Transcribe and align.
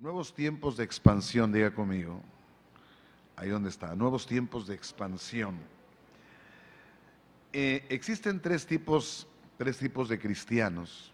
Nuevos 0.00 0.32
tiempos 0.32 0.76
de 0.76 0.84
expansión, 0.84 1.50
diga 1.50 1.74
conmigo. 1.74 2.22
Ahí 3.34 3.48
donde 3.48 3.68
está, 3.68 3.96
nuevos 3.96 4.26
tiempos 4.26 4.68
de 4.68 4.74
expansión. 4.76 5.58
Eh, 7.52 7.84
existen 7.88 8.40
tres 8.40 8.64
tipos, 8.64 9.26
tres 9.56 9.76
tipos 9.76 10.08
de 10.08 10.20
cristianos. 10.20 11.12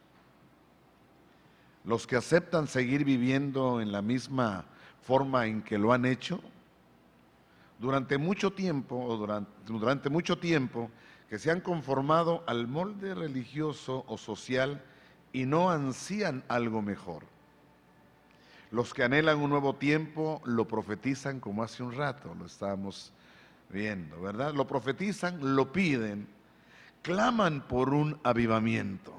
Los 1.84 2.06
que 2.06 2.16
aceptan 2.16 2.66
seguir 2.66 3.06
viviendo 3.06 3.80
en 3.80 3.90
la 3.90 4.02
misma 4.02 4.66
forma 5.00 5.46
en 5.46 5.62
que 5.62 5.78
lo 5.78 5.94
han 5.94 6.04
hecho 6.04 6.42
durante 7.78 8.18
mucho 8.18 8.52
tiempo 8.52 9.02
o 9.02 9.16
durante, 9.16 9.50
durante 9.64 10.10
mucho 10.10 10.38
tiempo 10.38 10.90
que 11.30 11.38
se 11.38 11.50
han 11.50 11.62
conformado 11.62 12.44
al 12.46 12.68
molde 12.68 13.14
religioso 13.14 14.04
o 14.08 14.18
social 14.18 14.84
y 15.32 15.46
no 15.46 15.70
ansían 15.70 16.44
algo 16.48 16.82
mejor. 16.82 17.33
Los 18.74 18.92
que 18.92 19.04
anhelan 19.04 19.38
un 19.38 19.50
nuevo 19.50 19.76
tiempo 19.76 20.42
lo 20.44 20.66
profetizan 20.66 21.38
como 21.38 21.62
hace 21.62 21.84
un 21.84 21.92
rato, 21.92 22.34
lo 22.34 22.44
estábamos 22.44 23.12
viendo, 23.70 24.20
¿verdad? 24.20 24.52
Lo 24.52 24.66
profetizan, 24.66 25.54
lo 25.54 25.72
piden, 25.72 26.26
claman 27.00 27.68
por 27.68 27.90
un 27.90 28.18
avivamiento. 28.24 29.14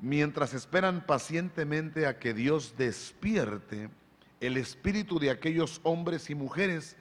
Mientras 0.00 0.54
esperan 0.54 1.04
pacientemente 1.04 2.06
a 2.06 2.18
que 2.18 2.32
Dios 2.32 2.78
despierte 2.78 3.90
el 4.40 4.56
espíritu 4.56 5.18
de 5.18 5.28
aquellos 5.28 5.82
hombres 5.82 6.30
y 6.30 6.34
mujeres 6.34 6.96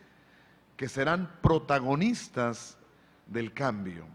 que 0.76 0.90
serán 0.90 1.40
protagonistas 1.42 2.78
del 3.28 3.54
cambio. 3.54 4.06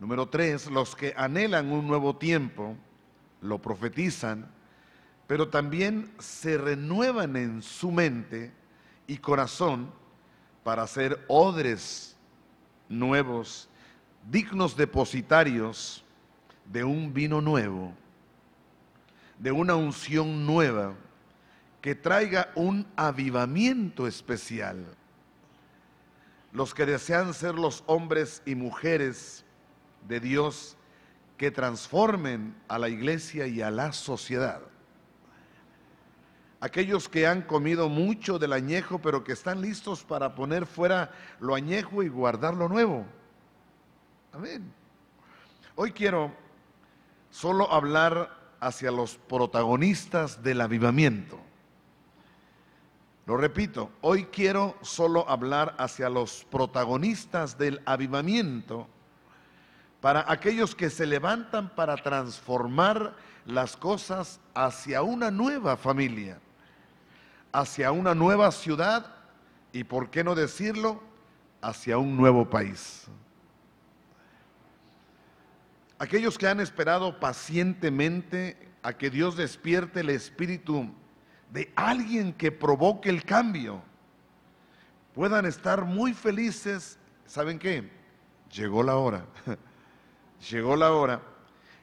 Número 0.00 0.28
tres, 0.28 0.68
los 0.68 0.96
que 0.96 1.14
anhelan 1.16 1.70
un 1.70 1.86
nuevo 1.86 2.16
tiempo 2.16 2.76
lo 3.40 3.60
profetizan, 3.60 4.48
pero 5.26 5.48
también 5.48 6.12
se 6.18 6.58
renuevan 6.58 7.36
en 7.36 7.62
su 7.62 7.90
mente 7.90 8.52
y 9.06 9.18
corazón 9.18 9.90
para 10.64 10.86
ser 10.86 11.24
odres 11.28 12.16
nuevos, 12.88 13.68
dignos 14.30 14.76
depositarios 14.76 16.04
de 16.66 16.84
un 16.84 17.12
vino 17.12 17.40
nuevo, 17.40 17.92
de 19.38 19.52
una 19.52 19.74
unción 19.74 20.46
nueva, 20.46 20.94
que 21.80 21.94
traiga 21.94 22.50
un 22.54 22.86
avivamiento 22.96 24.06
especial. 24.06 24.84
Los 26.52 26.74
que 26.74 26.84
desean 26.84 27.32
ser 27.32 27.54
los 27.54 27.82
hombres 27.86 28.42
y 28.44 28.54
mujeres 28.54 29.44
de 30.06 30.20
Dios 30.20 30.76
que 31.40 31.50
transformen 31.50 32.54
a 32.68 32.78
la 32.78 32.90
iglesia 32.90 33.46
y 33.46 33.62
a 33.62 33.70
la 33.70 33.94
sociedad. 33.94 34.60
Aquellos 36.60 37.08
que 37.08 37.26
han 37.26 37.40
comido 37.40 37.88
mucho 37.88 38.38
del 38.38 38.52
añejo, 38.52 38.98
pero 38.98 39.24
que 39.24 39.32
están 39.32 39.62
listos 39.62 40.04
para 40.04 40.34
poner 40.34 40.66
fuera 40.66 41.12
lo 41.40 41.54
añejo 41.54 42.02
y 42.02 42.08
guardar 42.08 42.52
lo 42.52 42.68
nuevo. 42.68 43.06
Amén. 44.34 44.70
Hoy 45.76 45.92
quiero 45.92 46.30
solo 47.30 47.72
hablar 47.72 48.36
hacia 48.60 48.90
los 48.90 49.16
protagonistas 49.16 50.42
del 50.42 50.60
avivamiento. 50.60 51.40
Lo 53.24 53.38
repito, 53.38 53.92
hoy 54.02 54.26
quiero 54.26 54.76
solo 54.82 55.26
hablar 55.26 55.74
hacia 55.78 56.10
los 56.10 56.44
protagonistas 56.50 57.56
del 57.56 57.80
avivamiento 57.86 58.88
para 60.00 60.24
aquellos 60.26 60.74
que 60.74 60.90
se 60.90 61.06
levantan 61.06 61.68
para 61.68 61.96
transformar 61.96 63.14
las 63.44 63.76
cosas 63.76 64.40
hacia 64.54 65.02
una 65.02 65.30
nueva 65.30 65.76
familia, 65.76 66.38
hacia 67.52 67.92
una 67.92 68.14
nueva 68.14 68.50
ciudad 68.50 69.06
y, 69.72 69.84
por 69.84 70.10
qué 70.10 70.24
no 70.24 70.34
decirlo, 70.34 71.02
hacia 71.60 71.98
un 71.98 72.16
nuevo 72.16 72.48
país. 72.48 73.06
Aquellos 75.98 76.38
que 76.38 76.48
han 76.48 76.60
esperado 76.60 77.20
pacientemente 77.20 78.56
a 78.82 78.94
que 78.94 79.10
Dios 79.10 79.36
despierte 79.36 80.00
el 80.00 80.08
espíritu 80.08 80.90
de 81.52 81.70
alguien 81.76 82.32
que 82.32 82.50
provoque 82.50 83.10
el 83.10 83.22
cambio, 83.24 83.82
puedan 85.14 85.44
estar 85.44 85.84
muy 85.84 86.14
felices. 86.14 86.98
¿Saben 87.26 87.58
qué? 87.58 87.90
Llegó 88.50 88.82
la 88.82 88.96
hora. 88.96 89.26
llegó 90.48 90.76
la 90.76 90.92
hora 90.92 91.20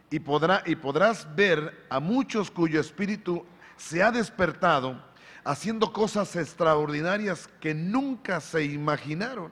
y, 0.09 0.19
podrá, 0.19 0.63
y 0.65 0.75
podrás 0.75 1.35
ver 1.35 1.85
a 1.89 1.99
muchos 1.99 2.49
cuyo 2.49 2.79
espíritu 2.79 3.45
se 3.75 4.01
ha 4.01 4.11
despertado 4.11 5.01
haciendo 5.43 5.93
cosas 5.93 6.35
extraordinarias 6.35 7.47
que 7.61 7.73
nunca 7.73 8.41
se 8.41 8.65
imaginaron. 8.65 9.51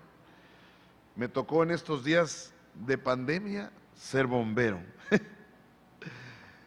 Me 1.15 1.27
tocó 1.27 1.63
en 1.63 1.71
estos 1.71 2.03
días 2.03 2.53
de 2.73 2.97
pandemia 2.97 3.71
ser 3.95 4.27
bombero. 4.27 4.81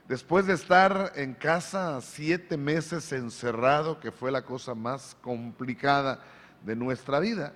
Después 0.08 0.46
de 0.46 0.54
estar 0.54 1.12
en 1.16 1.34
casa 1.34 2.00
siete 2.00 2.56
meses 2.56 3.12
encerrado, 3.12 4.00
que 4.00 4.10
fue 4.10 4.30
la 4.30 4.42
cosa 4.42 4.74
más 4.74 5.14
complicada 5.20 6.22
de 6.64 6.74
nuestra 6.74 7.20
vida, 7.20 7.52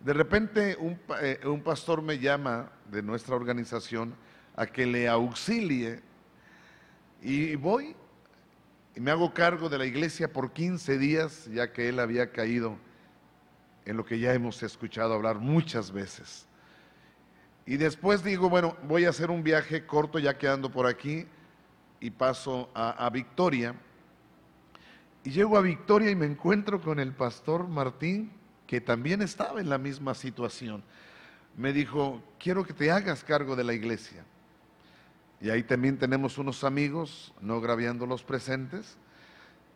de 0.00 0.12
repente 0.12 0.76
eh, 1.22 1.40
un, 1.46 1.62
pastor 1.62 2.02
me 2.02 2.18
llama 2.18 2.70
de 2.90 3.02
nuestra 3.02 3.34
organización 3.34 4.14
a 4.54 4.66
que 4.66 4.86
le 4.86 5.08
auxilie 5.08 6.00
y 7.22 7.56
voy 7.56 7.96
y 8.94 9.00
me 9.00 9.10
hago 9.10 9.32
cargo 9.34 9.68
de 9.68 9.78
la 9.78 9.84
iglesia 9.84 10.32
por 10.32 10.52
15 10.52 10.98
días, 10.98 11.50
ya 11.52 11.72
que 11.72 11.88
él 11.88 11.98
había 11.98 12.30
caído 12.30 12.78
en 13.84 13.96
lo 13.96 14.04
que 14.04 14.18
ya 14.18 14.32
hemos 14.32 14.62
escuchado 14.62 15.14
hablar 15.14 15.38
muchas 15.38 15.92
veces. 15.92 16.46
Y 17.66 17.76
después 17.76 18.22
digo, 18.22 18.48
bueno, 18.48 18.76
voy 18.84 19.04
a 19.04 19.10
hacer 19.10 19.30
un 19.30 19.42
viaje 19.42 19.86
corto 19.86 20.18
ya 20.18 20.38
quedando 20.38 20.70
por 20.70 20.86
aquí 20.86 21.26
y 22.00 22.10
paso 22.10 22.70
a, 22.74 23.04
a 23.04 23.10
Victoria. 23.10 23.74
Y 25.24 25.30
llego 25.30 25.58
a 25.58 25.62
Victoria 25.62 26.10
y 26.10 26.16
me 26.16 26.26
encuentro 26.26 26.80
con 26.80 26.98
el 26.98 27.12
pastor 27.12 27.68
Martín 27.68 28.30
que 28.66 28.80
también 28.80 29.22
estaba 29.22 29.60
en 29.60 29.68
la 29.68 29.78
misma 29.78 30.14
situación, 30.14 30.82
me 31.56 31.72
dijo, 31.72 32.22
quiero 32.38 32.64
que 32.64 32.74
te 32.74 32.90
hagas 32.90 33.24
cargo 33.24 33.56
de 33.56 33.64
la 33.64 33.72
iglesia. 33.72 34.24
Y 35.40 35.50
ahí 35.50 35.62
también 35.62 35.98
tenemos 35.98 36.38
unos 36.38 36.64
amigos, 36.64 37.32
no 37.40 37.60
graviando 37.60 38.06
los 38.06 38.22
presentes, 38.22 38.96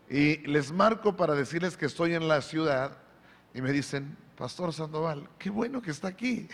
y 0.09 0.39
les 0.47 0.73
marco 0.73 1.17
para 1.17 1.35
decirles 1.35 1.77
que 1.77 1.87
estoy 1.87 2.15
en 2.15 2.27
la 2.27 2.43
ciudad 2.43 2.99
y 3.55 3.63
me 3.63 3.73
dicen, 3.73 4.17
Pastor 4.37 4.73
Sandoval, 4.73 5.29
qué 5.39 5.51
bueno 5.51 5.81
que 5.81 5.91
está 5.91 6.09
aquí. 6.09 6.49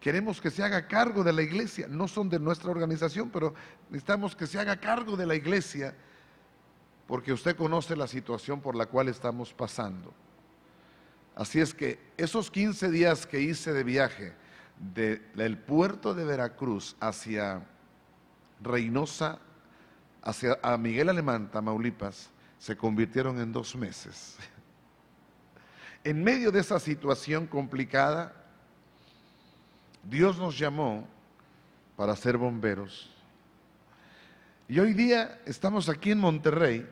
Queremos 0.00 0.40
que 0.40 0.50
se 0.50 0.62
haga 0.62 0.86
cargo 0.88 1.22
de 1.22 1.32
la 1.32 1.42
iglesia. 1.42 1.86
No 1.88 2.08
son 2.08 2.28
de 2.28 2.38
nuestra 2.38 2.70
organización, 2.70 3.30
pero 3.30 3.54
necesitamos 3.90 4.34
que 4.34 4.46
se 4.46 4.58
haga 4.58 4.76
cargo 4.76 5.16
de 5.16 5.26
la 5.26 5.34
iglesia 5.34 5.94
porque 7.06 7.32
usted 7.32 7.56
conoce 7.56 7.94
la 7.94 8.06
situación 8.06 8.60
por 8.60 8.74
la 8.74 8.86
cual 8.86 9.08
estamos 9.08 9.52
pasando. 9.52 10.12
Así 11.36 11.60
es 11.60 11.74
que 11.74 12.00
esos 12.16 12.50
15 12.50 12.90
días 12.90 13.26
que 13.26 13.40
hice 13.40 13.74
de 13.74 13.84
viaje 13.84 14.32
del 14.78 15.58
puerto 15.58 16.14
de 16.14 16.24
Veracruz 16.24 16.96
hacia 16.98 17.62
Reynosa, 18.62 19.38
hacia 20.22 20.58
Miguel 20.78 21.10
Alemán, 21.10 21.50
Tamaulipas, 21.50 22.30
se 22.58 22.74
convirtieron 22.74 23.38
en 23.40 23.52
dos 23.52 23.76
meses. 23.76 24.36
En 26.04 26.22
medio 26.22 26.52
de 26.52 26.60
esa 26.60 26.78
situación 26.78 27.48
complicada, 27.48 28.32
Dios 30.04 30.38
nos 30.38 30.56
llamó 30.56 31.08
para 31.96 32.14
ser 32.14 32.36
bomberos. 32.36 33.10
Y 34.68 34.78
hoy 34.78 34.94
día 34.94 35.40
estamos 35.46 35.88
aquí 35.88 36.12
en 36.12 36.20
Monterrey 36.20 36.88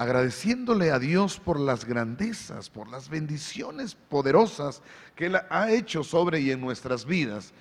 agradeciéndole 0.00 0.92
a 0.92 0.98
Dios 0.98 1.38
por 1.38 1.60
las 1.60 1.84
grandezas, 1.84 2.70
por 2.70 2.88
las 2.88 3.10
bendiciones 3.10 3.94
poderosas 3.94 4.80
que 5.14 5.26
Él 5.26 5.36
ha 5.50 5.70
hecho 5.70 6.02
sobre 6.04 6.40
y 6.40 6.50
en 6.50 6.62
nuestras 6.62 7.04
vidas. 7.04 7.52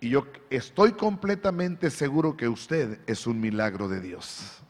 Y 0.00 0.08
yo 0.08 0.28
estoy 0.48 0.92
completamente 0.92 1.90
seguro 1.90 2.38
que 2.38 2.48
usted 2.48 3.00
es 3.06 3.26
un 3.26 3.38
milagro 3.38 3.86
de 3.86 4.00
Dios. 4.00 4.62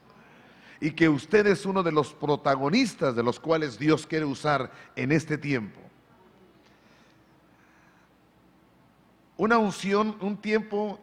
Y 0.80 0.90
que 0.90 1.08
usted 1.08 1.46
es 1.46 1.66
uno 1.66 1.84
de 1.84 1.92
los 1.92 2.12
protagonistas 2.12 3.14
de 3.14 3.22
los 3.22 3.38
cuales 3.38 3.78
Dios 3.78 4.04
quiere 4.04 4.24
usar 4.24 4.72
en 4.96 5.12
este 5.12 5.38
tiempo. 5.38 5.78
Una 9.36 9.56
unción, 9.58 10.16
un 10.20 10.36
tiempo 10.36 10.98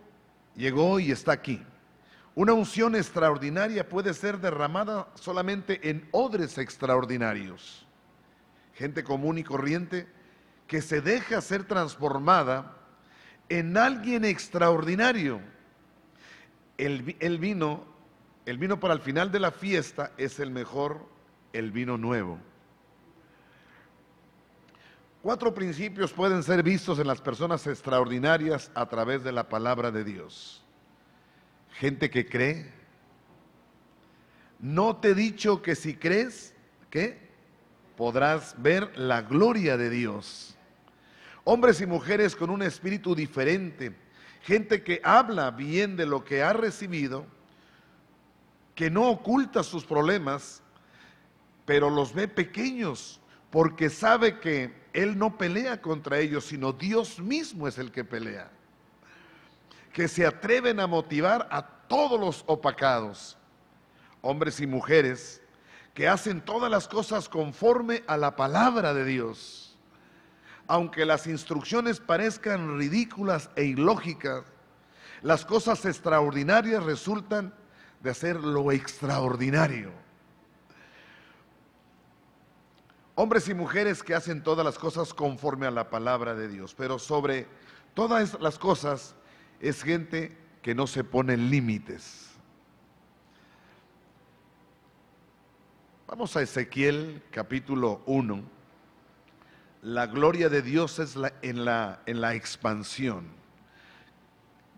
llegó 0.58 1.00
y 1.00 1.10
está 1.10 1.32
aquí. 1.32 1.62
Una 2.36 2.54
unción 2.54 2.96
extraordinaria 2.96 3.88
puede 3.88 4.14
ser 4.14 4.40
derramada 4.40 5.08
solamente 5.14 5.90
en 5.90 6.08
odres 6.12 6.58
extraordinarios. 6.58 7.86
Gente 8.74 9.04
común 9.04 9.38
y 9.38 9.44
corriente 9.44 10.08
que 10.66 10.82
se 10.82 11.02
deja 11.02 11.42
ser 11.42 11.64
transformada 11.66 12.76
en 13.50 13.78
alguien 13.78 14.26
extraordinario. 14.26 15.42
el, 16.78 17.16
el 17.20 17.38
vino, 17.38 17.86
el 18.48 18.58
vino 18.58 18.80
para 18.80 18.96
el 18.96 19.02
final 19.02 19.32
de 19.32 19.40
la 19.40 19.52
fiesta 19.52 20.12
es 20.18 20.40
el 20.40 20.50
mejor, 20.50 21.06
el 21.54 21.72
vino 21.72 22.00
nuevo. 22.00 22.40
Cuatro 25.22 25.54
principios 25.54 26.12
pueden 26.12 26.42
ser 26.42 26.64
vistos 26.64 26.98
en 26.98 27.08
las 27.08 27.22
personas 27.22 27.68
extraordinarias 27.68 28.72
a 28.74 28.88
través 28.88 29.24
de 29.24 29.32
la 29.32 29.48
palabra 29.48 29.92
de 29.92 30.04
Dios. 30.04 30.63
Gente 31.74 32.10
que 32.10 32.26
cree. 32.26 32.72
No 34.60 34.98
te 34.98 35.10
he 35.10 35.14
dicho 35.16 35.62
que 35.62 35.76
si 35.76 35.96
crees, 35.96 36.54
¿qué? 36.90 37.18
Podrás 37.98 38.56
ver 38.62 38.98
la 38.98 39.22
gloria 39.22 39.78
de 39.78 39.90
Dios. 39.90 40.56
Hombres 41.44 41.82
y 41.82 41.86
mujeres 41.86 42.36
con 42.36 42.50
un 42.50 42.62
espíritu 42.62 43.16
diferente. 43.16 43.94
Gente 44.42 44.84
que 44.84 45.02
habla 45.04 45.52
bien 45.52 45.96
de 45.96 46.06
lo 46.06 46.24
que 46.24 46.44
ha 46.44 46.54
recibido, 46.54 47.26
que 48.76 48.90
no 48.90 49.10
oculta 49.10 49.64
sus 49.64 49.86
problemas, 49.86 50.62
pero 51.66 51.90
los 51.90 52.14
ve 52.14 52.28
pequeños 52.28 53.20
porque 53.50 53.90
sabe 53.90 54.40
que 54.40 54.74
Él 54.94 55.18
no 55.18 55.38
pelea 55.38 55.82
contra 55.82 56.20
ellos, 56.20 56.46
sino 56.46 56.74
Dios 56.74 57.20
mismo 57.20 57.68
es 57.68 57.78
el 57.78 57.92
que 57.92 58.04
pelea. 58.04 58.50
Que 59.94 60.10
se 60.10 60.26
atreven 60.26 60.82
a 60.82 60.88
motivar 60.88 61.48
a 61.50 61.66
todos 61.88 62.20
los 62.20 62.44
opacados, 62.48 63.38
hombres 64.22 64.60
y 64.60 64.68
mujeres, 64.68 65.42
que 65.94 66.08
hacen 66.08 66.42
todas 66.42 66.70
las 66.70 66.88
cosas 66.88 67.30
conforme 67.30 68.04
a 68.08 68.18
la 68.18 68.36
palabra 68.36 68.94
de 68.94 69.06
Dios. 69.06 69.78
Aunque 70.68 71.06
las 71.06 71.28
instrucciones 71.28 72.00
parezcan 72.00 72.78
ridículas 72.78 73.50
e 73.56 73.66
ilógicas, 73.66 74.44
las 75.22 75.46
cosas 75.46 75.86
extraordinarias 75.86 76.84
resultan 76.84 77.54
de 78.02 78.10
hacer 78.10 78.38
lo 78.38 78.72
extraordinario. 78.72 79.92
Hombres 83.16 83.48
y 83.48 83.54
mujeres 83.54 84.02
que 84.02 84.16
hacen 84.16 84.42
todas 84.42 84.66
las 84.66 84.80
cosas 84.80 85.14
conforme 85.14 85.68
a 85.68 85.72
la 85.72 85.90
palabra 85.90 86.34
de 86.34 86.48
Dios, 86.48 86.74
pero 86.76 86.98
sobre 86.98 87.48
todas 87.94 88.40
las 88.42 88.58
cosas 88.58 89.16
es 89.70 89.84
gente 89.84 90.36
que 90.62 90.76
no 90.76 90.88
se 90.88 91.04
pone 91.04 91.38
límites. 91.38 92.30
Vamos 96.08 96.36
a 96.36 96.42
Ezequiel 96.42 97.24
capítulo 97.32 98.02
1. 98.06 98.44
La 99.82 100.08
gloria 100.08 100.50
de 100.50 100.62
Dios 100.62 101.00
es 101.00 101.18
en, 101.42 101.66
la, 101.66 102.02
en 102.06 102.22
la 102.22 102.36
expansión. 102.36 103.28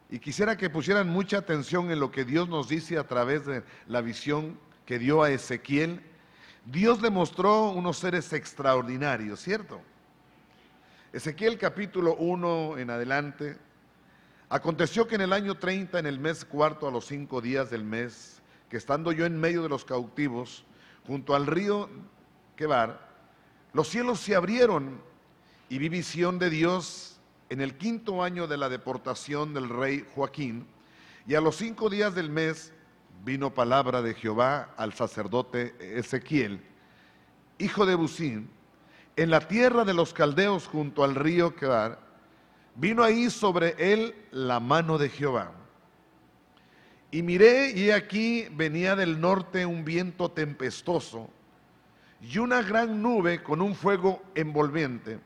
Y 0.10 0.20
quisiera 0.20 0.56
que 0.56 0.70
pusieran 0.70 1.10
mucha 1.10 1.40
atención 1.40 1.92
en 1.92 2.00
lo 2.00 2.12
que 2.12 2.26
Dios 2.26 2.48
nos 2.48 2.70
dice 2.70 2.98
a 2.98 3.08
través 3.08 3.46
de 3.46 3.64
la 3.88 4.02
visión 4.02 4.58
que 4.86 5.00
dio 5.00 5.24
a 5.24 5.32
Ezequiel 5.32 6.02
Dios 6.66 7.00
le 7.00 7.12
mostró 7.12 7.70
unos 7.70 8.00
seres 8.00 8.34
extraordinarios, 8.34 9.40
¿cierto? 9.40 9.82
Ezequiel 11.14 11.60
capítulo 11.60 12.16
1 12.16 12.80
en 12.80 12.90
adelante. 12.90 13.58
Aconteció 14.50 15.08
que 15.08 15.16
en 15.16 15.22
el 15.22 15.34
año 15.34 15.56
30, 15.56 15.98
en 15.98 16.06
el 16.06 16.20
mes 16.20 16.46
cuarto, 16.46 16.88
a 16.88 16.92
los 16.92 17.08
cinco 17.08 17.42
días 17.42 17.72
del 17.72 17.84
mes, 17.84 18.42
que 18.70 18.78
estando 18.78 19.12
yo 19.12 19.26
en 19.26 19.40
medio 19.40 19.64
de 19.64 19.70
los 19.70 19.86
cautivos, 19.86 20.64
junto 21.08 21.36
al 21.36 21.48
río 21.48 21.90
Quebar, 22.56 23.10
los 23.74 23.90
cielos 23.90 24.20
se 24.20 24.36
abrieron 24.36 25.02
y 25.68 25.80
vi 25.80 25.90
visión 25.90 26.38
de 26.38 26.50
Dios 26.50 27.20
en 27.50 27.60
el 27.60 27.76
quinto 27.76 28.24
año 28.24 28.48
de 28.48 28.58
la 28.58 28.70
deportación 28.70 29.54
del 29.54 29.68
rey 29.68 30.06
Joaquín, 30.14 30.68
y 31.28 31.34
a 31.34 31.42
los 31.42 31.56
cinco 31.56 31.90
días 31.90 32.14
del 32.14 32.30
mes 32.30 32.72
vino 33.24 33.52
palabra 33.52 34.04
de 34.04 34.14
Jehová 34.14 34.74
al 34.78 34.94
sacerdote 34.94 35.76
Ezequiel, 35.80 36.62
hijo 37.58 37.88
de 37.88 37.96
Busín, 37.96 38.50
en 39.16 39.32
la 39.32 39.40
tierra 39.40 39.86
de 39.86 39.96
los 39.96 40.14
caldeos 40.14 40.68
junto 40.68 41.04
al 41.04 41.16
río 41.16 41.56
Quebar, 41.56 42.05
vino 42.76 43.04
ahí 43.04 43.30
sobre 43.30 43.76
él 43.78 44.16
la 44.32 44.60
mano 44.60 44.98
de 44.98 45.10
Jehová. 45.10 45.52
Y 47.12 47.24
miré 47.24 47.72
y 47.72 47.92
aquí 47.92 48.48
venía 48.52 48.96
del 48.96 49.20
norte 49.20 49.66
un 49.66 49.86
viento 49.86 50.30
tempestoso 50.32 51.30
y 52.22 52.38
una 52.40 52.62
gran 52.62 53.02
nube 53.02 53.42
con 53.42 53.62
un 53.62 53.76
fuego 53.76 54.22
envolvente 54.36 55.20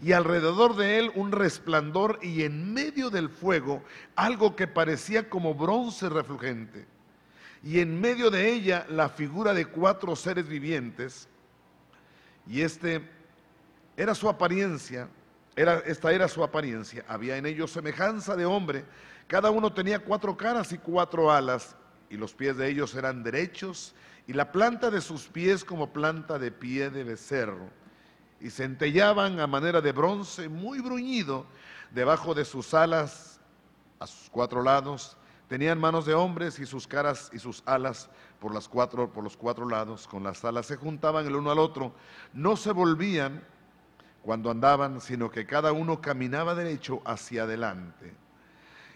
y 0.00 0.12
alrededor 0.12 0.76
de 0.76 0.98
él 0.98 1.10
un 1.14 1.32
resplandor 1.32 2.18
y 2.22 2.44
en 2.44 2.72
medio 2.72 3.10
del 3.10 3.28
fuego 3.28 3.82
algo 4.14 4.54
que 4.54 4.66
parecía 4.66 5.28
como 5.28 5.54
bronce 5.54 6.08
refulgente. 6.08 6.86
Y 7.62 7.80
en 7.80 8.00
medio 8.00 8.30
de 8.30 8.52
ella 8.52 8.86
la 8.88 9.08
figura 9.08 9.52
de 9.52 9.66
cuatro 9.66 10.14
seres 10.14 10.46
vivientes, 10.46 11.28
y 12.46 12.60
este 12.60 13.02
era 13.96 14.14
su 14.14 14.28
apariencia, 14.28 15.08
era, 15.60 15.78
esta 15.86 16.12
era 16.12 16.28
su 16.28 16.44
apariencia, 16.44 17.04
había 17.08 17.36
en 17.36 17.46
ellos 17.46 17.72
semejanza 17.72 18.36
de 18.36 18.46
hombre, 18.46 18.84
cada 19.26 19.50
uno 19.50 19.72
tenía 19.72 19.98
cuatro 19.98 20.36
caras 20.36 20.72
y 20.72 20.78
cuatro 20.78 21.32
alas, 21.32 21.74
y 22.08 22.16
los 22.16 22.32
pies 22.32 22.56
de 22.56 22.68
ellos 22.68 22.94
eran 22.94 23.22
derechos, 23.22 23.94
y 24.26 24.34
la 24.34 24.52
planta 24.52 24.90
de 24.90 25.00
sus 25.00 25.26
pies 25.26 25.64
como 25.64 25.92
planta 25.92 26.38
de 26.38 26.52
pie 26.52 26.90
de 26.90 27.02
becerro, 27.02 27.70
y 28.40 28.50
centellaban 28.50 29.40
a 29.40 29.48
manera 29.48 29.80
de 29.80 29.90
bronce 29.90 30.48
muy 30.48 30.80
bruñido 30.80 31.44
debajo 31.90 32.34
de 32.34 32.44
sus 32.44 32.72
alas 32.72 33.40
a 33.98 34.06
sus 34.06 34.30
cuatro 34.30 34.62
lados, 34.62 35.16
Tenían 35.48 35.80
manos 35.80 36.04
de 36.04 36.12
hombres 36.12 36.58
y 36.58 36.66
sus 36.66 36.86
caras 36.86 37.30
y 37.32 37.38
sus 37.38 37.62
alas 37.64 38.10
por, 38.38 38.52
las 38.52 38.68
cuatro, 38.68 39.10
por 39.10 39.24
los 39.24 39.34
cuatro 39.34 39.66
lados, 39.66 40.06
con 40.06 40.22
las 40.22 40.44
alas 40.44 40.66
se 40.66 40.76
juntaban 40.76 41.26
el 41.26 41.36
uno 41.36 41.50
al 41.50 41.58
otro, 41.58 41.94
no 42.34 42.54
se 42.54 42.70
volvían 42.70 43.42
cuando 44.28 44.50
andaban, 44.50 45.00
sino 45.00 45.30
que 45.30 45.46
cada 45.46 45.72
uno 45.72 46.02
caminaba 46.02 46.54
derecho 46.54 47.00
hacia 47.06 47.44
adelante. 47.44 48.12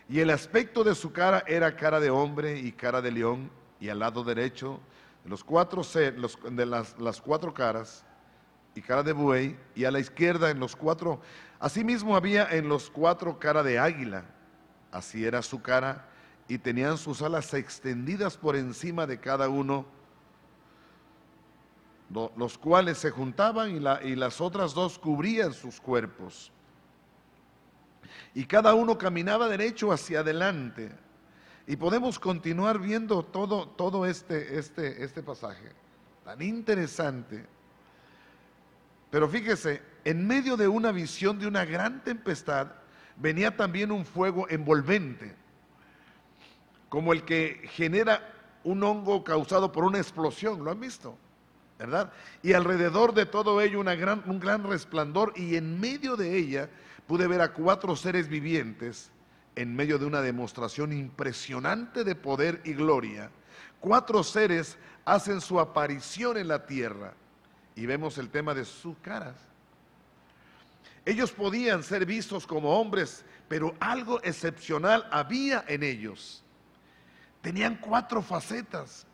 Y 0.07 0.21
el 0.21 0.29
aspecto 0.29 0.85
de 0.85 0.95
su 0.95 1.11
cara 1.11 1.43
era 1.47 1.75
cara 1.75 2.01
de 2.01 2.11
hombre 2.11 2.59
y 2.59 2.71
cara 2.71 3.01
de 3.01 3.13
león, 3.13 3.51
y 3.81 3.89
al 3.89 4.01
lado 4.01 4.25
derecho 4.25 4.79
de, 5.25 5.31
los 5.31 5.43
cuatro, 5.43 5.81
de 6.51 6.67
las, 6.67 6.99
las 6.99 7.23
cuatro 7.23 7.55
caras, 7.55 8.05
y 8.75 8.83
cara 8.83 9.03
de 9.03 9.15
buey, 9.15 9.57
y 9.75 9.87
a 9.87 9.91
la 9.91 10.01
izquierda 10.01 10.51
en 10.51 10.61
los 10.61 10.77
cuatro, 10.77 11.23
asimismo 11.59 12.15
había 12.15 12.51
en 12.51 12.69
los 12.69 12.91
cuatro 12.91 13.39
cara 13.39 13.63
de 13.63 13.79
águila, 13.79 14.27
así 14.91 15.25
era 15.25 15.41
su 15.41 15.63
cara 15.63 16.11
y 16.47 16.59
tenían 16.59 16.99
sus 16.99 17.23
alas 17.23 17.55
extendidas 17.55 18.37
por 18.37 18.55
encima 18.55 19.07
de 19.07 19.19
cada 19.19 19.49
uno, 19.49 19.87
los 22.37 22.59
cuales 22.59 22.99
se 22.99 23.11
juntaban 23.11 23.71
y, 23.71 24.17
las 24.17 24.41
otras 24.41 24.75
dos 24.75 24.99
cubrían 24.99 25.53
sus 25.53 25.81
cuerpos. 25.81 26.53
Y 28.35 28.45
cada 28.45 28.75
uno 28.75 28.99
caminaba 28.99 29.49
derecho 29.49 29.93
hacia 29.93 30.21
adelante. 30.21 30.91
Y 31.67 31.77
podemos 31.77 32.19
continuar 32.19 32.79
viendo 32.79 33.23
todo, 33.23 33.69
todo 33.69 34.05
este, 34.07 34.59
este, 34.59 35.05
este 35.05 35.23
pasaje, 35.23 35.71
tan 36.25 36.43
interesante. 36.43 37.47
Pero 39.11 39.29
fíjese, 39.29 39.83
en 40.05 40.27
medio 40.27 40.57
de 40.57 40.69
una 40.69 40.93
visión 40.93 41.39
de 41.39 41.47
una 41.47 41.65
gran 41.65 42.03
tempestad, 42.03 42.69
venía 43.17 43.57
también 43.57 43.93
un 43.93 44.05
fuego 44.05 44.47
envolvente 44.49 45.43
como 46.93 47.15
el 47.15 47.25
que 47.25 47.63
genera 47.73 48.35
un 48.65 48.83
hongo 48.83 49.25
causado 49.25 49.73
por 49.73 49.83
una 49.83 49.97
explosión, 49.97 50.63
¿lo 50.63 50.71
han 50.71 50.79
visto? 50.79 51.17
Y 52.43 52.53
alrededor 52.53 53.15
de 53.15 53.27
todo 53.27 53.61
ello 53.61 53.81
una 53.81 53.95
gran, 53.95 54.23
un 54.27 54.39
gran 54.39 54.65
resplandor 54.65 55.33
y 55.37 55.57
en 55.57 55.81
medio 55.81 56.17
de 56.17 56.37
ella 56.37 56.69
pude 57.07 57.27
ver 57.27 57.41
a 57.41 57.53
cuatro 57.53 57.97
seres 57.97 58.29
vivientes 58.29 59.11
en 59.55 59.75
medio 59.75 59.99
de 59.99 60.07
una 60.07 60.23
demostración 60.23 60.93
impresionante 60.93 62.05
de 62.05 62.15
poder 62.15 62.61
y 62.65 62.73
gloria. 62.73 63.31
Cuatro 63.81 64.23
seres 64.23 64.79
hacen 65.05 65.41
su 65.41 65.61
aparición 65.61 66.37
en 66.37 66.49
la 66.49 66.67
tierra 66.67 67.15
y 67.75 67.87
vemos 67.87 68.19
el 68.19 68.31
tema 68.31 68.55
de 68.55 68.65
sus 68.65 68.97
caras. 68.99 69.35
Ellos 71.05 71.33
podían 71.33 71.83
ser 71.83 72.07
vistos 72.07 72.47
como 72.47 72.79
hombres, 72.79 73.25
pero 73.49 73.75
algo 73.81 74.23
excepcional 74.23 75.07
había 75.11 75.65
en 75.67 75.83
ellos 75.83 76.43
tenían 77.43 77.77
cuatro 77.77 78.23
facetas. 78.23 79.05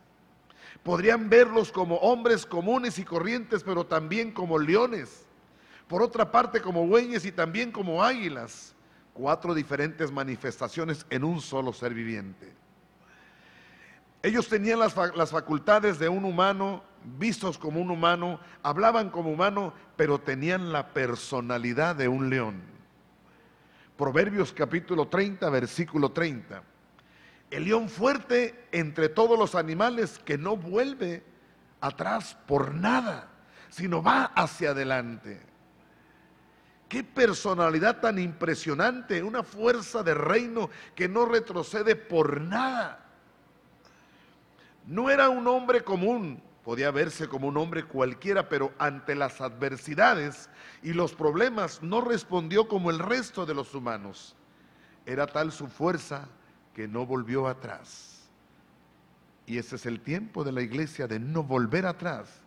Podrían 0.89 1.29
verlos 1.29 1.71
como 1.71 1.97
hombres 1.97 2.47
comunes 2.47 2.99
y 2.99 3.05
corrientes, 3.05 3.63
pero 3.63 3.85
también 3.85 4.33
como 4.33 4.59
leones. 4.59 5.27
Por 5.87 6.01
otra 6.01 6.33
parte, 6.33 6.63
como 6.63 6.87
bueyes 6.87 7.27
y 7.27 7.31
también 7.31 7.71
como 7.71 8.03
águilas. 8.03 8.75
Cuatro 9.13 9.53
diferentes 9.53 10.11
manifestaciones 10.11 11.05
en 11.11 11.25
un 11.25 11.43
solo 11.43 11.75
ser 11.75 11.93
viviente. 11.93 12.55
Ellos 14.23 14.49
tenían 14.49 14.79
las, 14.79 14.97
las, 15.15 15.31
facultades 15.31 15.99
de 15.99 16.09
un 16.09 16.25
humano, 16.25 16.83
vistos 17.19 17.59
como 17.59 17.83
un 17.83 17.91
humano, 17.91 18.41
hablaban 18.63 19.11
como 19.11 19.31
humano, 19.31 19.75
pero 19.95 20.19
tenían 20.19 20.73
la 20.73 20.95
personalidad 20.95 21.97
de 21.97 22.09
un 22.09 22.31
león. 22.31 22.63
Proverbios 23.99 24.55
capítulo 24.55 25.07
30, 25.07 25.51
versículo 25.51 26.13
30. 26.13 26.63
El 27.51 27.65
león 27.65 27.89
fuerte 27.89 28.69
entre 28.73 29.09
todos 29.09 29.39
los 29.39 29.55
animales 29.55 30.19
que 30.19 30.37
no 30.37 30.57
vuelve 30.57 31.25
atrás 31.81 32.37
por 32.47 32.75
nada, 32.75 33.31
sino 33.71 34.03
va 34.03 34.25
hacia 34.25 34.71
adelante. 34.71 35.41
Qué 36.89 37.05
personalidad 37.05 38.01
tan 38.01 38.19
impresionante, 38.19 39.23
una 39.23 39.43
fuerza 39.43 40.03
de 40.03 40.15
reino 40.15 40.71
que 40.95 41.09
no 41.09 41.27
retrocede 41.27 41.97
por 41.97 42.41
nada. 42.41 43.05
No 44.87 45.11
era 45.11 45.29
un 45.29 45.47
hombre 45.47 45.85
común, 45.85 46.43
podía 46.65 46.91
verse 46.91 47.29
como 47.29 47.49
un 47.49 47.57
hombre 47.59 47.85
cualquiera, 47.85 48.49
pero 48.49 48.73
ante 48.79 49.15
las 49.15 49.41
adversidades 49.41 50.49
y 50.83 50.93
los 50.93 51.15
problemas 51.15 51.83
no 51.83 52.01
respondió 52.01 52.69
como 52.69 52.91
el 52.91 52.99
resto 52.99 53.45
de 53.45 53.55
los 53.55 53.75
humanos. 53.75 54.35
Era 55.05 55.27
tal 55.27 55.53
su 55.53 55.67
fuerza 55.67 56.29
que 56.79 56.87
no 56.87 57.05
volvió 57.05 57.49
atrás. 57.49 58.21
Y 59.47 59.59
ese 59.59 59.75
es 59.75 59.85
el 59.85 60.01
tiempo 60.01 60.45
de 60.45 60.53
la 60.53 60.63
iglesia 60.63 61.09
de 61.09 61.19
no 61.19 61.43
volver 61.43 61.87
atrás 61.87 62.41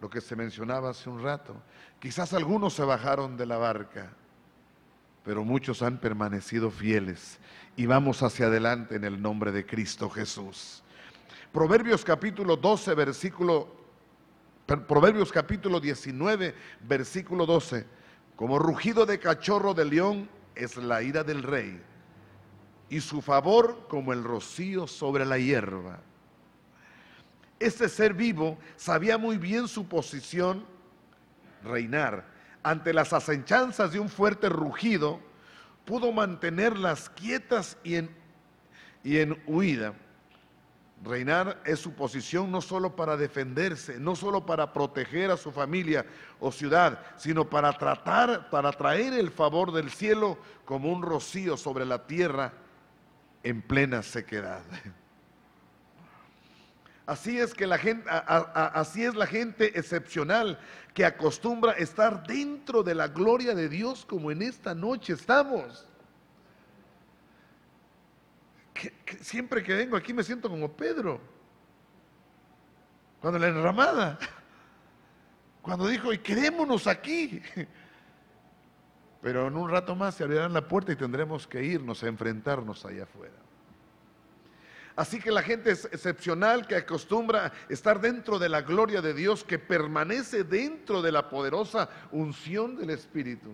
lo 0.00 0.10
que 0.10 0.20
se 0.20 0.34
mencionaba 0.34 0.90
hace 0.90 1.08
un 1.08 1.22
rato. 1.22 1.54
Quizás 2.00 2.32
algunos 2.32 2.74
se 2.74 2.82
bajaron 2.82 3.36
de 3.36 3.46
la 3.46 3.58
barca, 3.58 4.10
pero 5.24 5.44
muchos 5.44 5.80
han 5.80 5.98
permanecido 5.98 6.72
fieles 6.72 7.38
y 7.76 7.86
vamos 7.86 8.24
hacia 8.24 8.46
adelante 8.46 8.96
en 8.96 9.04
el 9.04 9.22
nombre 9.22 9.52
de 9.52 9.64
Cristo 9.64 10.10
Jesús. 10.10 10.82
Proverbios 11.52 12.04
capítulo 12.04 12.56
12, 12.56 12.94
versículo, 12.96 13.76
Proverbios 14.66 15.30
capítulo 15.30 15.78
19, 15.78 16.52
versículo 16.80 17.46
12. 17.46 17.86
Como 18.34 18.58
rugido 18.58 19.06
de 19.06 19.20
cachorro 19.20 19.72
de 19.72 19.84
león 19.84 20.28
es 20.56 20.76
la 20.76 21.00
ira 21.04 21.22
del 21.22 21.44
rey 21.44 21.80
y 22.92 23.00
su 23.00 23.22
favor 23.22 23.86
como 23.88 24.12
el 24.12 24.22
rocío 24.22 24.86
sobre 24.86 25.24
la 25.24 25.38
hierba. 25.38 25.98
Este 27.58 27.88
ser 27.88 28.12
vivo 28.12 28.58
sabía 28.76 29.16
muy 29.16 29.38
bien 29.38 29.66
su 29.66 29.88
posición, 29.88 30.66
reinar. 31.64 32.26
Ante 32.62 32.92
las 32.92 33.14
acenchanzas 33.14 33.92
de 33.92 33.98
un 33.98 34.10
fuerte 34.10 34.50
rugido, 34.50 35.20
pudo 35.86 36.12
mantenerlas 36.12 37.08
quietas 37.08 37.78
y 37.82 37.94
en, 37.94 38.10
y 39.02 39.20
en 39.20 39.42
huida. 39.46 39.94
Reinar 41.02 41.62
es 41.64 41.80
su 41.80 41.94
posición 41.94 42.52
no 42.52 42.60
solo 42.60 42.94
para 42.94 43.16
defenderse, 43.16 43.98
no 43.98 44.14
solo 44.14 44.44
para 44.44 44.70
proteger 44.70 45.30
a 45.30 45.38
su 45.38 45.50
familia 45.50 46.04
o 46.38 46.52
ciudad, 46.52 47.00
sino 47.16 47.48
para 47.48 47.72
tratar, 47.72 48.50
para 48.50 48.70
traer 48.70 49.14
el 49.14 49.30
favor 49.30 49.72
del 49.72 49.90
cielo 49.90 50.36
como 50.66 50.92
un 50.92 51.00
rocío 51.00 51.56
sobre 51.56 51.86
la 51.86 52.06
tierra 52.06 52.52
en 53.42 53.62
plena 53.62 54.02
sequedad. 54.02 54.62
Así 57.04 57.38
es 57.38 57.52
que 57.52 57.66
la 57.66 57.78
gente, 57.78 58.08
así 58.08 59.04
es 59.04 59.14
la 59.14 59.26
gente 59.26 59.78
excepcional 59.78 60.58
que 60.94 61.04
acostumbra 61.04 61.72
estar 61.72 62.26
dentro 62.26 62.82
de 62.82 62.94
la 62.94 63.08
gloria 63.08 63.54
de 63.54 63.68
Dios 63.68 64.06
como 64.06 64.30
en 64.30 64.42
esta 64.42 64.74
noche 64.74 65.14
estamos. 65.14 65.86
siempre 69.20 69.62
que 69.62 69.74
vengo 69.74 69.96
aquí 69.96 70.12
me 70.12 70.22
siento 70.22 70.48
como 70.48 70.70
Pedro. 70.72 71.20
Cuando 73.20 73.38
la 73.38 73.48
enramada, 73.48 74.18
cuando 75.60 75.86
dijo, 75.86 76.12
y 76.12 76.18
quedémonos 76.18 76.86
aquí. 76.86 77.42
Pero 79.22 79.46
en 79.46 79.56
un 79.56 79.70
rato 79.70 79.94
más 79.94 80.16
se 80.16 80.24
abrirán 80.24 80.52
la 80.52 80.66
puerta 80.66 80.92
y 80.92 80.96
tendremos 80.96 81.46
que 81.46 81.62
irnos 81.62 82.02
a 82.02 82.08
enfrentarnos 82.08 82.84
allá 82.84 83.04
afuera. 83.04 83.36
Así 84.96 85.20
que 85.20 85.30
la 85.30 85.42
gente 85.42 85.70
es 85.70 85.86
excepcional 85.86 86.66
que 86.66 86.76
acostumbra 86.76 87.52
estar 87.68 88.00
dentro 88.00 88.38
de 88.38 88.48
la 88.48 88.60
gloria 88.60 89.00
de 89.00 89.14
Dios, 89.14 89.42
que 89.44 89.58
permanece 89.58 90.44
dentro 90.44 91.00
de 91.00 91.12
la 91.12 91.30
poderosa 91.30 91.88
unción 92.10 92.76
del 92.76 92.90
Espíritu. 92.90 93.50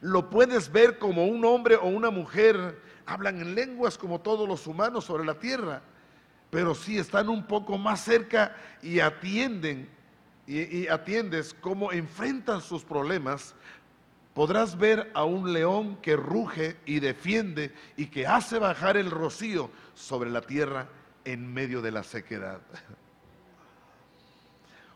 Lo 0.00 0.30
puedes 0.30 0.70
ver 0.72 0.98
como 0.98 1.26
un 1.26 1.44
hombre 1.44 1.76
o 1.76 1.86
una 1.86 2.10
mujer, 2.10 2.80
hablan 3.04 3.40
en 3.40 3.54
lenguas 3.54 3.98
como 3.98 4.20
todos 4.20 4.48
los 4.48 4.66
humanos 4.66 5.04
sobre 5.04 5.24
la 5.24 5.38
tierra, 5.38 5.82
pero 6.48 6.74
sí 6.74 6.98
están 6.98 7.28
un 7.28 7.46
poco 7.46 7.76
más 7.76 8.02
cerca 8.02 8.56
y 8.82 9.00
atienden 9.00 9.88
y, 10.46 10.78
y 10.78 10.88
atiendes 10.88 11.54
cómo 11.60 11.92
enfrentan 11.92 12.60
sus 12.60 12.82
problemas 12.82 13.54
podrás 14.34 14.78
ver 14.78 15.10
a 15.14 15.24
un 15.24 15.52
león 15.52 15.96
que 15.96 16.16
ruge 16.16 16.76
y 16.86 17.00
defiende 17.00 17.74
y 17.96 18.06
que 18.06 18.26
hace 18.26 18.58
bajar 18.58 18.96
el 18.96 19.10
rocío 19.10 19.70
sobre 19.94 20.30
la 20.30 20.40
tierra 20.40 20.88
en 21.24 21.52
medio 21.52 21.82
de 21.82 21.90
la 21.90 22.02
sequedad. 22.02 22.60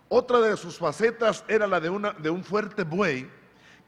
Otra 0.09 0.41
de 0.41 0.57
sus 0.57 0.79
facetas 0.79 1.45
era 1.49 1.67
la 1.67 1.81
de, 1.81 1.91
un 1.91 2.45
fuerte 2.45 2.85
buey 2.85 3.29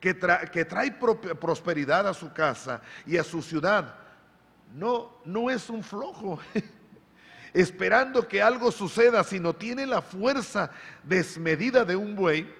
que, 0.00 0.17
que 0.52 0.64
trae 0.64 0.90
prosperidad 0.93 2.09
a 2.09 2.14
su 2.14 2.33
casa 2.33 2.83
y 3.07 3.17
a 3.17 3.25
su 3.25 3.40
ciudad. 3.40 3.95
No, 4.75 5.17
no 5.25 5.49
es 5.49 5.71
un 5.71 5.83
flojo, 5.83 6.40
esperando 7.55 8.26
que 8.26 8.43
algo 8.43 8.71
suceda, 8.71 9.25
sino 9.25 9.55
tiene 9.55 9.87
la 9.87 10.02
fuerza 10.02 10.71
desmedida 11.05 11.85
de 11.85 11.97
un 11.97 12.14
buey 12.14 12.52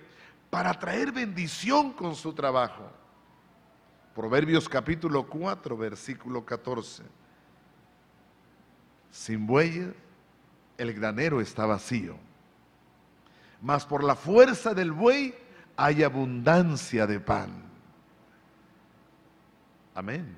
para 0.51 0.75
traer 0.75 1.13
bendición 1.13 1.93
con 1.93 2.15
su 2.15 2.33
trabajo. 2.33 2.91
Proverbios 4.15 4.69
capítulo 4.69 5.27
4, 5.27 5.77
versículo 5.77 6.45
14. 6.45 7.03
Sin 9.11 9.47
bueyes, 9.47 9.95
el 10.77 10.93
granero 10.93 11.41
está 11.41 11.67
vacío, 11.67 12.17
mas 13.61 13.85
por 13.85 14.03
la 14.05 14.15
fuerza 14.15 14.75
del 14.75 14.93
buey 14.93 15.35
hay 15.77 16.03
abundancia 16.03 17.07
de 17.07 17.21
pan. 17.21 17.63
Amén. 19.95 20.37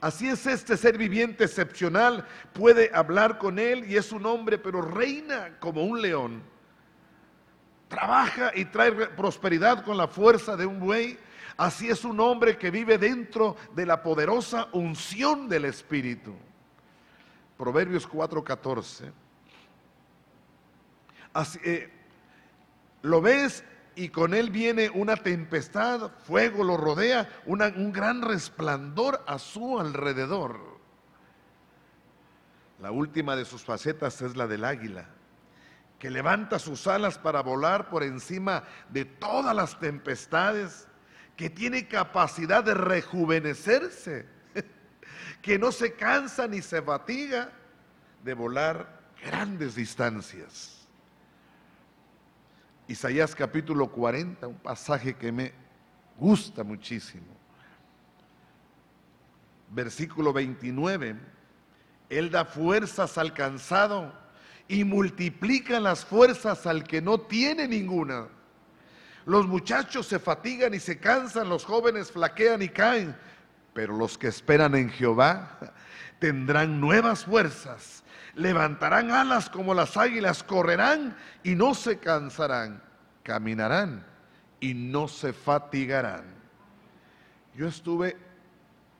Así 0.00 0.28
es 0.28 0.46
este 0.46 0.76
ser 0.76 0.96
viviente 0.96 1.44
excepcional, 1.44 2.26
puede 2.52 2.90
hablar 2.94 3.38
con 3.38 3.58
él 3.58 3.84
y 3.90 3.96
es 3.96 4.12
un 4.12 4.26
hombre, 4.26 4.58
pero 4.58 4.80
reina 4.80 5.58
como 5.58 5.84
un 5.84 6.00
león 6.00 6.42
trabaja 7.88 8.52
y 8.54 8.66
trae 8.66 8.92
prosperidad 8.92 9.84
con 9.84 9.96
la 9.96 10.06
fuerza 10.06 10.56
de 10.56 10.66
un 10.66 10.78
buey. 10.78 11.18
Así 11.56 11.88
es 11.88 12.04
un 12.04 12.20
hombre 12.20 12.56
que 12.56 12.70
vive 12.70 12.98
dentro 12.98 13.56
de 13.74 13.84
la 13.84 14.02
poderosa 14.02 14.68
unción 14.72 15.48
del 15.48 15.64
Espíritu. 15.64 16.34
Proverbios 17.56 18.06
4:14. 18.06 19.10
Así, 21.32 21.58
eh, 21.64 21.92
lo 23.02 23.20
ves 23.20 23.64
y 23.96 24.10
con 24.10 24.34
él 24.34 24.50
viene 24.50 24.88
una 24.90 25.16
tempestad, 25.16 26.12
fuego 26.24 26.62
lo 26.62 26.76
rodea, 26.76 27.28
un 27.46 27.92
gran 27.92 28.22
resplandor 28.22 29.24
a 29.26 29.38
su 29.40 29.80
alrededor. 29.80 30.78
La 32.80 32.92
última 32.92 33.34
de 33.34 33.44
sus 33.44 33.64
facetas 33.64 34.22
es 34.22 34.36
la 34.36 34.46
del 34.46 34.64
águila 34.64 35.17
que 35.98 36.10
levanta 36.10 36.58
sus 36.58 36.86
alas 36.86 37.18
para 37.18 37.42
volar 37.42 37.88
por 37.88 38.02
encima 38.02 38.62
de 38.88 39.04
todas 39.04 39.54
las 39.54 39.78
tempestades, 39.78 40.86
que 41.36 41.50
tiene 41.50 41.88
capacidad 41.88 42.62
de 42.62 42.74
rejuvenecerse, 42.74 44.26
que 45.42 45.58
no 45.58 45.72
se 45.72 45.94
cansa 45.94 46.46
ni 46.46 46.62
se 46.62 46.82
fatiga 46.82 47.50
de 48.22 48.34
volar 48.34 49.00
grandes 49.24 49.74
distancias. 49.74 50.86
Isaías 52.86 53.34
capítulo 53.34 53.90
40, 53.90 54.46
un 54.46 54.58
pasaje 54.58 55.14
que 55.14 55.30
me 55.30 55.52
gusta 56.16 56.64
muchísimo. 56.64 57.26
Versículo 59.70 60.32
29, 60.32 61.16
Él 62.08 62.30
da 62.30 62.44
fuerzas 62.44 63.18
al 63.18 63.34
cansado 63.34 64.27
y 64.68 64.84
multiplican 64.84 65.82
las 65.82 66.04
fuerzas 66.04 66.66
al 66.66 66.84
que 66.84 67.00
no 67.00 67.18
tiene 67.18 67.66
ninguna. 67.66 68.28
Los 69.24 69.46
muchachos 69.46 70.06
se 70.06 70.18
fatigan 70.18 70.74
y 70.74 70.80
se 70.80 70.98
cansan, 70.98 71.48
los 71.48 71.64
jóvenes 71.64 72.12
flaquean 72.12 72.62
y 72.62 72.68
caen, 72.68 73.16
pero 73.72 73.96
los 73.96 74.18
que 74.18 74.28
esperan 74.28 74.74
en 74.74 74.90
Jehová 74.90 75.58
tendrán 76.18 76.80
nuevas 76.80 77.24
fuerzas, 77.24 78.04
levantarán 78.34 79.10
alas 79.10 79.48
como 79.48 79.72
las 79.72 79.96
águilas, 79.96 80.42
correrán 80.42 81.16
y 81.42 81.54
no 81.54 81.74
se 81.74 81.98
cansarán, 81.98 82.82
caminarán 83.22 84.04
y 84.60 84.74
no 84.74 85.08
se 85.08 85.32
fatigarán. 85.32 86.24
Yo 87.56 87.68
estuve 87.68 88.16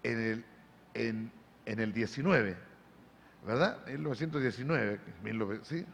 en 0.02 0.20
el, 0.20 0.44
en, 0.94 1.32
en 1.66 1.80
el 1.80 1.92
19 1.92 2.67
¿verdad? 3.46 3.84
1919, 3.86 5.00
¿sí? 5.64 5.84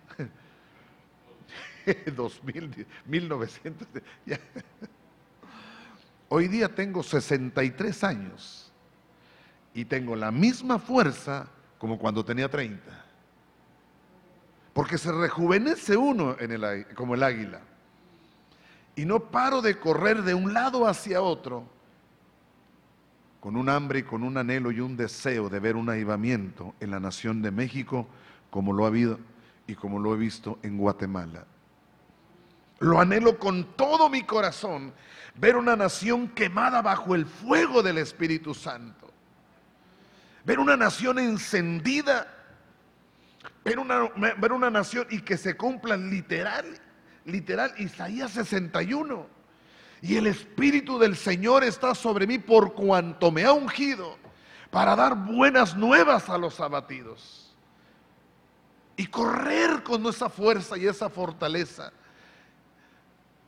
2000, 2.14 2.86
1900. 3.06 3.88
Hoy 6.28 6.48
día 6.48 6.68
tengo 6.68 7.02
63 7.02 8.04
años 8.04 8.72
y 9.74 9.84
tengo 9.84 10.16
la 10.16 10.30
misma 10.30 10.78
fuerza 10.78 11.48
como 11.78 11.98
cuando 11.98 12.24
tenía 12.24 12.48
30. 12.48 12.82
Porque 14.72 14.98
se 14.98 15.12
rejuvenece 15.12 15.96
uno 15.96 16.36
como 16.94 17.14
el 17.14 17.22
águila. 17.22 17.60
Y 18.96 19.04
no 19.04 19.30
paro 19.30 19.60
de 19.60 19.78
correr 19.78 20.22
de 20.22 20.34
un 20.34 20.52
lado 20.52 20.86
hacia 20.86 21.20
otro 21.20 21.68
con 23.44 23.56
un 23.56 23.68
hambre 23.68 23.98
y 23.98 24.02
con 24.04 24.22
un 24.22 24.38
anhelo 24.38 24.72
y 24.72 24.80
un 24.80 24.96
deseo 24.96 25.50
de 25.50 25.60
ver 25.60 25.76
un 25.76 25.90
avivamiento 25.90 26.74
en 26.80 26.90
la 26.90 26.98
nación 26.98 27.42
de 27.42 27.50
México 27.50 28.08
como 28.48 28.72
lo 28.72 28.84
ha 28.84 28.88
habido 28.88 29.20
y 29.66 29.74
como 29.74 29.98
lo 29.98 30.14
he 30.14 30.16
visto 30.16 30.58
en 30.62 30.78
Guatemala. 30.78 31.44
Lo 32.78 32.98
anhelo 32.98 33.38
con 33.38 33.76
todo 33.76 34.08
mi 34.08 34.22
corazón, 34.22 34.94
ver 35.34 35.56
una 35.56 35.76
nación 35.76 36.28
quemada 36.28 36.80
bajo 36.80 37.14
el 37.14 37.26
fuego 37.26 37.82
del 37.82 37.98
Espíritu 37.98 38.54
Santo. 38.54 39.12
Ver 40.46 40.58
una 40.58 40.78
nación 40.78 41.18
encendida, 41.18 42.26
ver 43.62 43.78
una, 43.78 44.08
ver 44.38 44.52
una 44.52 44.70
nación 44.70 45.06
y 45.10 45.20
que 45.20 45.36
se 45.36 45.54
cumpla 45.54 45.98
literal, 45.98 46.64
literal 47.26 47.74
Isaías 47.76 48.30
61. 48.30 49.33
Y 50.02 50.16
el 50.16 50.26
Espíritu 50.26 50.98
del 50.98 51.16
Señor 51.16 51.64
está 51.64 51.94
sobre 51.94 52.26
mí 52.26 52.38
por 52.38 52.74
cuanto 52.74 53.30
me 53.30 53.44
ha 53.44 53.52
ungido 53.52 54.18
para 54.70 54.96
dar 54.96 55.14
buenas 55.14 55.76
nuevas 55.76 56.28
a 56.28 56.38
los 56.38 56.60
abatidos. 56.60 57.54
Y 58.96 59.06
correr 59.06 59.82
con 59.82 60.06
esa 60.06 60.28
fuerza 60.28 60.76
y 60.78 60.86
esa 60.86 61.08
fortaleza 61.08 61.92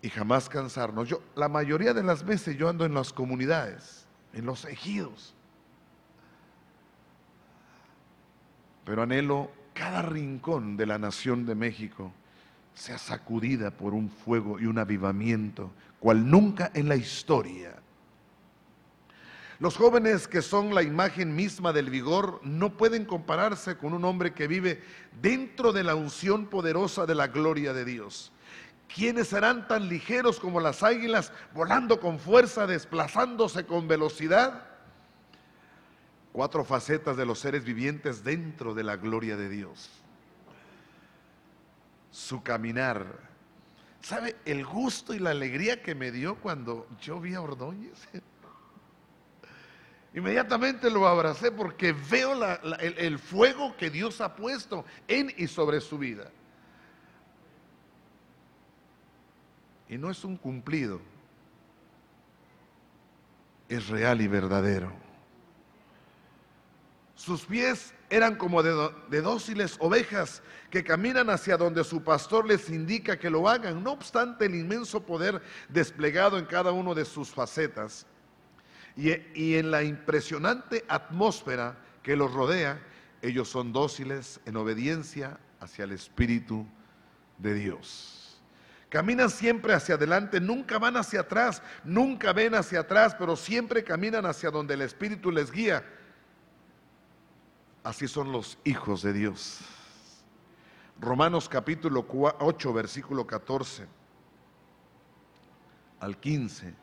y 0.02 0.08
jamás 0.08 0.48
cansarnos. 0.48 1.08
Yo, 1.08 1.20
la 1.34 1.48
mayoría 1.48 1.92
de 1.92 2.02
las 2.02 2.24
veces 2.24 2.56
yo 2.56 2.68
ando 2.68 2.84
en 2.84 2.94
las 2.94 3.12
comunidades, 3.12 4.06
en 4.32 4.46
los 4.46 4.64
ejidos, 4.64 5.34
pero 8.84 9.02
anhelo 9.02 9.50
cada 9.74 10.02
rincón 10.02 10.76
de 10.76 10.86
la 10.86 10.98
nación 10.98 11.44
de 11.44 11.56
México 11.56 12.12
sea 12.72 12.98
sacudida 12.98 13.72
por 13.72 13.94
un 13.94 14.08
fuego 14.08 14.60
y 14.60 14.66
un 14.66 14.78
avivamiento, 14.78 15.72
nunca 16.14 16.70
en 16.74 16.88
la 16.88 16.96
historia. 16.96 17.76
Los 19.58 19.76
jóvenes 19.76 20.28
que 20.28 20.42
son 20.42 20.74
la 20.74 20.82
imagen 20.82 21.34
misma 21.34 21.72
del 21.72 21.88
vigor 21.88 22.40
no 22.44 22.76
pueden 22.76 23.06
compararse 23.06 23.78
con 23.78 23.94
un 23.94 24.04
hombre 24.04 24.34
que 24.34 24.46
vive 24.46 24.82
dentro 25.22 25.72
de 25.72 25.82
la 25.82 25.94
unción 25.94 26.46
poderosa 26.46 27.06
de 27.06 27.14
la 27.14 27.28
gloria 27.28 27.72
de 27.72 27.86
Dios. 27.86 28.32
¿Quiénes 28.94 29.28
serán 29.28 29.66
tan 29.66 29.88
ligeros 29.88 30.38
como 30.38 30.60
las 30.60 30.82
águilas, 30.82 31.32
volando 31.54 32.00
con 32.00 32.18
fuerza, 32.18 32.66
desplazándose 32.66 33.64
con 33.64 33.88
velocidad? 33.88 34.66
Cuatro 36.32 36.62
facetas 36.62 37.16
de 37.16 37.24
los 37.24 37.38
seres 37.38 37.64
vivientes 37.64 38.22
dentro 38.22 38.74
de 38.74 38.84
la 38.84 38.96
gloria 38.96 39.38
de 39.38 39.48
Dios. 39.48 39.90
Su 42.10 42.42
caminar. 42.42 43.25
¿Sabe 44.06 44.36
el 44.44 44.64
gusto 44.64 45.14
y 45.14 45.18
la 45.18 45.30
alegría 45.30 45.82
que 45.82 45.96
me 45.96 46.12
dio 46.12 46.36
cuando 46.36 46.86
yo 47.00 47.18
vi 47.18 47.34
a 47.34 47.40
Ordóñez? 47.40 48.06
Inmediatamente 50.14 50.88
lo 50.88 51.08
abracé 51.08 51.50
porque 51.50 51.92
veo 51.92 52.34
el, 52.78 52.98
el 52.98 53.18
fuego 53.18 53.76
que 53.76 53.90
Dios 53.90 54.20
ha 54.20 54.36
puesto 54.36 54.84
en 55.08 55.34
y 55.36 55.48
sobre 55.48 55.80
su 55.80 55.98
vida. 55.98 56.30
Y 59.88 59.98
no 59.98 60.08
es 60.08 60.22
un 60.22 60.36
cumplido, 60.36 61.00
es 63.68 63.88
real 63.88 64.20
y 64.20 64.28
verdadero. 64.28 65.05
Sus 67.16 67.46
pies 67.46 67.94
eran 68.10 68.36
como 68.36 68.62
de, 68.62 69.20
dóciles 69.22 69.76
ovejas 69.80 70.42
que 70.70 70.84
caminan 70.84 71.30
hacia 71.30 71.56
donde 71.56 71.82
su 71.82 72.04
pastor 72.04 72.46
les 72.46 72.68
indica 72.68 73.18
que 73.18 73.30
lo 73.30 73.48
hagan, 73.48 73.82
no 73.82 73.92
obstante 73.92 74.44
el 74.44 74.54
inmenso 74.54 75.02
poder 75.02 75.40
desplegado 75.70 76.38
en 76.38 76.44
cada 76.44 76.72
uno 76.72 76.94
de 76.94 77.06
sus 77.06 77.30
facetas 77.30 78.06
y, 78.96 79.10
y 79.34 79.56
en 79.56 79.70
la 79.70 79.82
impresionante 79.82 80.84
atmósfera 80.88 81.78
que 82.02 82.16
los 82.16 82.32
rodea, 82.32 82.80
ellos 83.22 83.48
son 83.48 83.72
dóciles 83.72 84.38
en 84.44 84.56
obediencia 84.56 85.40
hacia 85.58 85.84
el 85.84 85.92
Espíritu 85.92 86.66
de 87.38 87.54
Dios. 87.54 88.38
Caminan 88.90 89.30
siempre 89.30 89.72
hacia 89.72 89.96
adelante, 89.96 90.38
nunca 90.38 90.78
van 90.78 90.98
hacia 90.98 91.20
atrás, 91.20 91.62
nunca 91.82 92.34
ven 92.34 92.54
hacia 92.54 92.80
atrás, 92.80 93.16
pero 93.18 93.36
siempre 93.36 93.82
caminan 93.82 94.26
hacia 94.26 94.50
donde 94.50 94.74
el 94.74 94.82
Espíritu 94.82 95.32
les 95.32 95.50
guía. 95.50 95.84
Así 97.86 98.08
son 98.08 98.32
los 98.32 98.58
hijos 98.64 99.02
de 99.02 99.12
Dios. 99.12 99.60
Romanos 101.00 101.48
capítulo 101.48 102.04
8, 102.10 102.72
versículo 102.72 103.24
14 103.24 103.86
al 106.00 106.18
15. 106.18 106.74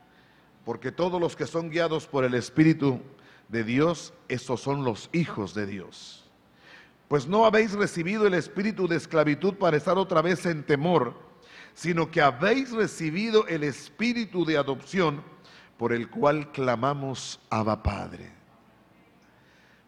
Porque 0.63 0.93
todos 0.93 1.19
los 1.19 1.35
que 1.35 1.45
son 1.45 1.69
guiados 1.69 2.07
por 2.07 2.23
el 2.23 2.33
Espíritu 2.35 3.01
de 3.49 3.65
Dios, 3.65 4.13
estos 4.29 4.61
son 4.61 4.85
los 4.85 5.09
hijos 5.11 5.53
de 5.53 5.65
Dios. 5.65 6.31
Pues 7.09 7.27
no 7.27 7.43
habéis 7.43 7.73
recibido 7.73 8.25
el 8.25 8.35
espíritu 8.35 8.87
de 8.87 8.95
esclavitud 8.95 9.55
para 9.55 9.75
estar 9.75 9.97
otra 9.97 10.21
vez 10.21 10.45
en 10.45 10.63
temor 10.63 11.33
sino 11.73 12.09
que 12.09 12.21
habéis 12.21 12.71
recibido 12.71 13.45
el 13.47 13.65
espíritu 13.65 14.45
de 14.45 14.57
adopción 14.57 15.21
por 15.77 15.91
el 15.91 16.09
cual 16.09 16.49
clamamos 16.53 17.41
Abba 17.49 17.83
Padre. 17.83 18.42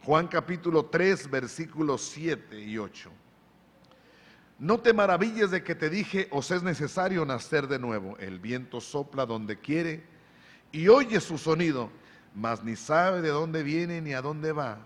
Juan 0.05 0.27
capítulo 0.27 0.85
3, 0.85 1.31
versículos 1.31 2.03
7 2.13 2.61
y 2.61 2.77
8. 2.77 3.09
No 4.59 4.79
te 4.79 4.93
maravilles 4.93 5.49
de 5.49 5.63
que 5.63 5.73
te 5.73 5.89
dije, 5.89 6.27
os 6.29 6.51
es 6.51 6.61
necesario 6.61 7.25
nacer 7.25 7.67
de 7.67 7.79
nuevo. 7.79 8.15
El 8.19 8.39
viento 8.39 8.79
sopla 8.79 9.25
donde 9.25 9.59
quiere 9.59 10.03
y 10.71 10.89
oye 10.89 11.19
su 11.19 11.39
sonido, 11.39 11.89
mas 12.35 12.63
ni 12.63 12.75
sabe 12.75 13.23
de 13.23 13.29
dónde 13.29 13.63
viene 13.63 13.99
ni 13.99 14.13
a 14.13 14.21
dónde 14.21 14.51
va. 14.51 14.77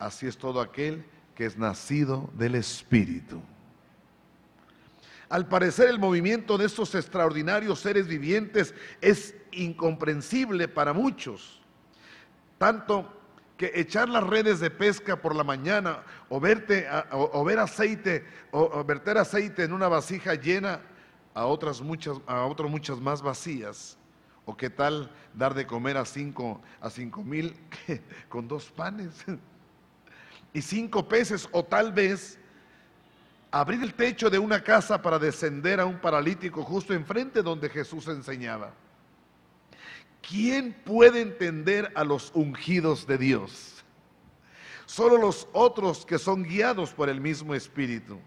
Así 0.00 0.26
es 0.26 0.36
todo 0.36 0.60
aquel 0.60 1.04
que 1.36 1.46
es 1.46 1.56
nacido 1.56 2.28
del 2.36 2.56
Espíritu. 2.56 3.40
Al 5.28 5.46
parecer 5.46 5.88
el 5.88 6.00
movimiento 6.00 6.58
de 6.58 6.66
estos 6.66 6.92
extraordinarios 6.96 7.78
seres 7.78 8.08
vivientes 8.08 8.74
es 9.00 9.32
incomprensible 9.52 10.66
para 10.66 10.92
muchos. 10.92 11.62
Tanto 12.58 13.15
que 13.56 13.72
echar 13.74 14.08
las 14.08 14.24
redes 14.24 14.60
de 14.60 14.70
pesca 14.70 15.20
por 15.20 15.34
la 15.34 15.44
mañana 15.44 16.02
o, 16.28 16.38
verte, 16.38 16.86
o, 17.10 17.44
ver 17.44 17.58
aceite 17.58 18.24
o, 18.50 18.84
verter 18.84 19.18
aceite 19.18 19.64
en 19.64 19.72
una 19.72 19.88
vasija 19.88 20.34
llena 20.34 20.80
a 21.34 21.46
otras 21.46 21.80
muchas, 21.80 22.18
a 22.26 22.44
otras 22.44 22.70
muchas 22.70 23.00
más 23.00 23.22
vacías. 23.22 23.96
O 24.44 24.56
qué 24.56 24.70
tal 24.70 25.10
dar 25.34 25.54
de 25.54 25.66
comer 25.66 25.96
a 25.96 26.04
cinco, 26.04 26.60
a 26.80 26.90
cinco 26.90 27.24
mil 27.24 27.56
con 28.28 28.46
dos 28.46 28.70
panes 28.70 29.24
y 30.52 30.62
cinco 30.62 31.08
peces 31.08 31.48
o 31.50 31.64
tal 31.64 31.92
vez 31.92 32.38
abrir 33.50 33.82
el 33.82 33.94
techo 33.94 34.28
de 34.28 34.38
una 34.38 34.62
casa 34.62 35.00
para 35.00 35.18
descender 35.18 35.80
a 35.80 35.86
un 35.86 35.98
paralítico 35.98 36.62
justo 36.62 36.92
enfrente 36.92 37.42
donde 37.42 37.68
Jesús 37.70 38.06
enseñaba. 38.08 38.72
¿Quién 40.28 40.72
puede 40.84 41.20
entender 41.20 41.92
a 41.94 42.04
los 42.04 42.30
ungidos 42.34 43.06
de 43.06 43.18
Dios? 43.18 43.84
Solo 44.86 45.18
los 45.18 45.48
otros 45.52 46.06
que 46.06 46.18
son 46.18 46.42
guiados 46.42 46.92
por 46.92 47.08
el 47.08 47.20
mismo 47.20 47.54
Espíritu. 47.54 48.18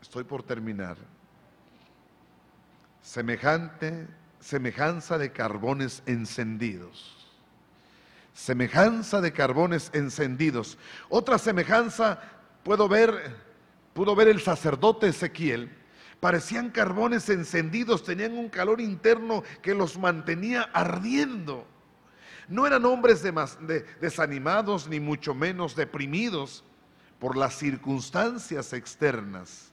Estoy 0.00 0.24
por 0.24 0.42
terminar. 0.42 0.96
Semejante, 3.00 4.06
semejanza 4.40 5.18
de 5.18 5.32
carbones 5.32 6.02
encendidos 6.06 7.22
semejanza 8.34 9.20
de 9.20 9.32
carbones 9.32 9.90
encendidos. 9.92 10.78
Otra 11.08 11.38
semejanza 11.38 12.20
puedo 12.62 12.88
ver, 12.88 13.36
pudo 13.92 14.14
ver 14.14 14.28
el 14.28 14.40
sacerdote 14.40 15.08
Ezequiel, 15.08 15.70
parecían 16.22 16.70
carbones 16.70 17.28
encendidos, 17.30 18.04
tenían 18.04 18.38
un 18.38 18.48
calor 18.48 18.80
interno 18.80 19.42
que 19.60 19.74
los 19.74 19.98
mantenía 19.98 20.62
ardiendo. 20.72 21.66
No 22.46 22.64
eran 22.64 22.84
hombres 22.84 23.24
desanimados 24.00 24.86
ni 24.86 25.00
mucho 25.00 25.34
menos 25.34 25.74
deprimidos 25.74 26.62
por 27.18 27.36
las 27.36 27.58
circunstancias 27.58 28.72
externas, 28.72 29.72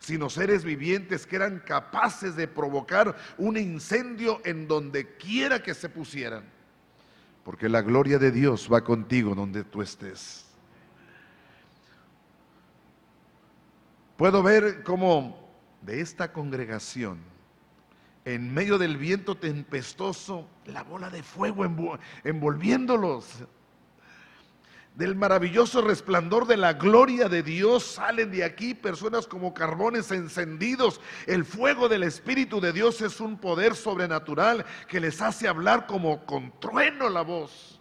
sino 0.00 0.28
seres 0.30 0.64
vivientes 0.64 1.28
que 1.28 1.36
eran 1.36 1.60
capaces 1.60 2.34
de 2.34 2.48
provocar 2.48 3.14
un 3.38 3.56
incendio 3.56 4.40
en 4.44 4.66
donde 4.66 5.14
quiera 5.14 5.62
que 5.62 5.74
se 5.74 5.88
pusieran, 5.88 6.42
porque 7.44 7.68
la 7.68 7.82
gloria 7.82 8.18
de 8.18 8.32
Dios 8.32 8.68
va 8.70 8.82
contigo 8.82 9.36
donde 9.36 9.62
tú 9.62 9.80
estés. 9.80 10.44
Puedo 14.16 14.42
ver 14.42 14.82
cómo 14.82 15.43
de 15.84 16.00
esta 16.00 16.32
congregación, 16.32 17.18
en 18.24 18.52
medio 18.54 18.78
del 18.78 18.96
viento 18.96 19.36
tempestoso, 19.36 20.48
la 20.66 20.82
bola 20.82 21.10
de 21.10 21.22
fuego 21.22 21.64
envolviéndolos. 22.24 23.44
del 24.94 25.16
maravilloso 25.16 25.82
resplandor 25.82 26.46
de 26.46 26.56
la 26.56 26.74
gloria 26.74 27.28
de 27.28 27.42
Dios 27.42 27.82
salen 27.82 28.30
de 28.30 28.44
aquí 28.44 28.74
personas 28.74 29.26
como 29.26 29.52
carbones 29.52 30.12
encendidos. 30.12 31.00
El 31.26 31.44
fuego 31.44 31.88
del 31.88 32.04
Espíritu 32.04 32.60
de 32.60 32.72
Dios 32.72 33.00
es 33.00 33.20
un 33.20 33.36
poder 33.36 33.74
sobrenatural 33.74 34.64
que 34.86 35.00
les 35.00 35.20
hace 35.20 35.48
hablar 35.48 35.86
como 35.86 36.24
con 36.24 36.52
trueno 36.60 37.08
la 37.08 37.22
voz. 37.22 37.80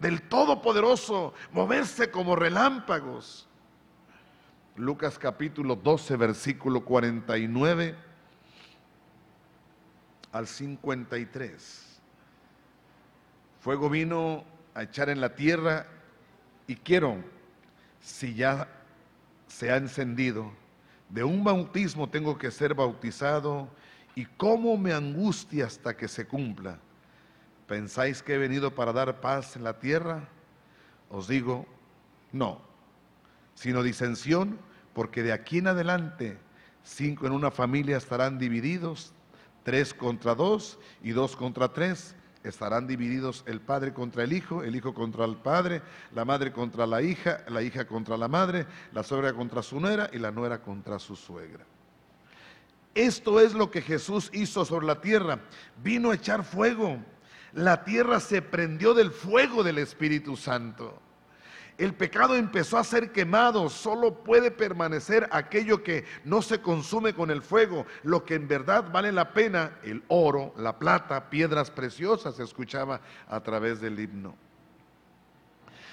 Del 0.00 0.22
Todopoderoso, 0.22 1.34
moverse 1.52 2.10
como 2.10 2.36
relámpagos. 2.36 3.46
Lucas 4.76 5.18
capítulo 5.18 5.76
12, 5.76 6.16
versículo 6.16 6.82
49 6.82 7.94
al 10.32 10.46
53. 10.46 12.00
Fuego 13.60 13.90
vino 13.90 14.44
a 14.74 14.84
echar 14.84 15.10
en 15.10 15.20
la 15.20 15.34
tierra 15.34 15.86
y 16.66 16.76
quiero, 16.76 17.18
si 18.00 18.34
ya 18.34 18.66
se 19.46 19.70
ha 19.70 19.76
encendido, 19.76 20.50
de 21.10 21.22
un 21.22 21.44
bautismo 21.44 22.08
tengo 22.08 22.38
que 22.38 22.50
ser 22.50 22.72
bautizado 22.72 23.68
y 24.14 24.24
cómo 24.24 24.78
me 24.78 24.94
angustia 24.94 25.66
hasta 25.66 25.94
que 25.98 26.08
se 26.08 26.26
cumpla. 26.26 26.78
¿Pensáis 27.66 28.22
que 28.22 28.34
he 28.34 28.38
venido 28.38 28.74
para 28.74 28.94
dar 28.94 29.20
paz 29.20 29.54
en 29.54 29.64
la 29.64 29.78
tierra? 29.78 30.28
Os 31.10 31.28
digo, 31.28 31.66
no, 32.32 32.71
sino 33.62 33.84
disensión, 33.84 34.58
porque 34.92 35.22
de 35.22 35.30
aquí 35.30 35.58
en 35.58 35.68
adelante 35.68 36.36
cinco 36.82 37.28
en 37.28 37.32
una 37.32 37.52
familia 37.52 37.96
estarán 37.96 38.36
divididos, 38.36 39.12
tres 39.62 39.94
contra 39.94 40.34
dos 40.34 40.80
y 41.00 41.12
dos 41.12 41.36
contra 41.36 41.72
tres 41.72 42.16
estarán 42.42 42.88
divididos 42.88 43.44
el 43.46 43.60
padre 43.60 43.94
contra 43.94 44.24
el 44.24 44.32
hijo, 44.32 44.64
el 44.64 44.74
hijo 44.74 44.92
contra 44.92 45.24
el 45.24 45.36
padre, 45.36 45.80
la 46.12 46.24
madre 46.24 46.52
contra 46.52 46.88
la 46.88 47.02
hija, 47.02 47.44
la 47.46 47.62
hija 47.62 47.86
contra 47.86 48.16
la 48.16 48.26
madre, 48.26 48.66
la 48.92 49.04
suegra 49.04 49.32
contra 49.32 49.62
su 49.62 49.78
nuera 49.78 50.10
y 50.12 50.18
la 50.18 50.32
nuera 50.32 50.60
contra 50.60 50.98
su 50.98 51.14
suegra. 51.14 51.64
Esto 52.96 53.38
es 53.38 53.54
lo 53.54 53.70
que 53.70 53.80
Jesús 53.80 54.28
hizo 54.32 54.64
sobre 54.64 54.86
la 54.86 55.00
tierra. 55.00 55.38
Vino 55.84 56.10
a 56.10 56.16
echar 56.16 56.42
fuego. 56.42 56.98
La 57.52 57.84
tierra 57.84 58.18
se 58.18 58.42
prendió 58.42 58.92
del 58.92 59.12
fuego 59.12 59.62
del 59.62 59.78
Espíritu 59.78 60.36
Santo 60.36 61.00
el 61.84 61.94
pecado 61.94 62.36
empezó 62.36 62.78
a 62.78 62.84
ser 62.84 63.12
quemado, 63.12 63.68
solo 63.68 64.22
puede 64.22 64.50
permanecer 64.50 65.28
aquello 65.32 65.82
que 65.82 66.04
no 66.24 66.42
se 66.42 66.60
consume 66.60 67.14
con 67.14 67.30
el 67.30 67.42
fuego, 67.42 67.86
lo 68.02 68.24
que 68.24 68.34
en 68.34 68.46
verdad 68.46 68.90
vale 68.92 69.10
la 69.10 69.32
pena, 69.32 69.78
el 69.82 70.02
oro, 70.08 70.54
la 70.56 70.78
plata, 70.78 71.30
piedras 71.30 71.70
preciosas, 71.70 72.36
se 72.36 72.44
escuchaba 72.44 73.00
a 73.26 73.40
través 73.40 73.80
del 73.80 73.98
himno. 73.98 74.36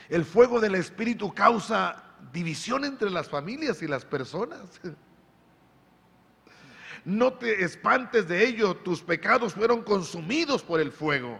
El 0.09 0.25
fuego 0.25 0.59
del 0.59 0.75
Espíritu 0.75 1.33
causa 1.33 2.03
división 2.33 2.83
entre 2.85 3.09
las 3.09 3.29
familias 3.29 3.81
y 3.81 3.87
las 3.87 4.05
personas. 4.05 4.59
No 7.05 7.33
te 7.33 7.63
espantes 7.63 8.27
de 8.27 8.45
ello, 8.45 8.75
tus 8.75 9.01
pecados 9.01 9.53
fueron 9.53 9.83
consumidos 9.83 10.61
por 10.61 10.81
el 10.81 10.91
fuego. 10.91 11.39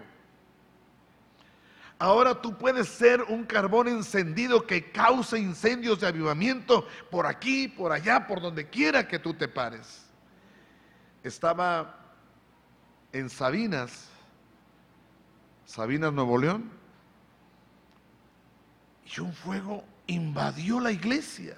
Ahora 2.02 2.42
tú 2.42 2.58
puedes 2.58 2.88
ser 2.88 3.24
un 3.24 3.44
carbón 3.44 3.90
encendido 3.90 4.66
que 4.66 4.90
cause 4.90 5.38
incendios 5.38 6.00
de 6.00 6.08
avivamiento 6.08 6.88
por 7.12 7.26
aquí, 7.26 7.68
por 7.68 7.92
allá, 7.92 8.26
por 8.26 8.40
donde 8.40 8.70
quiera 8.70 9.06
que 9.06 9.20
tú 9.20 9.34
te 9.34 9.50
pares. 9.50 10.06
Estaba 11.26 12.00
en 13.12 13.30
Sabinas, 13.30 14.08
Sabinas, 15.66 16.14
Nuevo 16.14 16.38
León, 16.38 16.72
y 19.06 19.20
un 19.20 19.34
fuego 19.34 19.84
invadió 20.08 20.80
la 20.80 20.94
iglesia. 20.94 21.58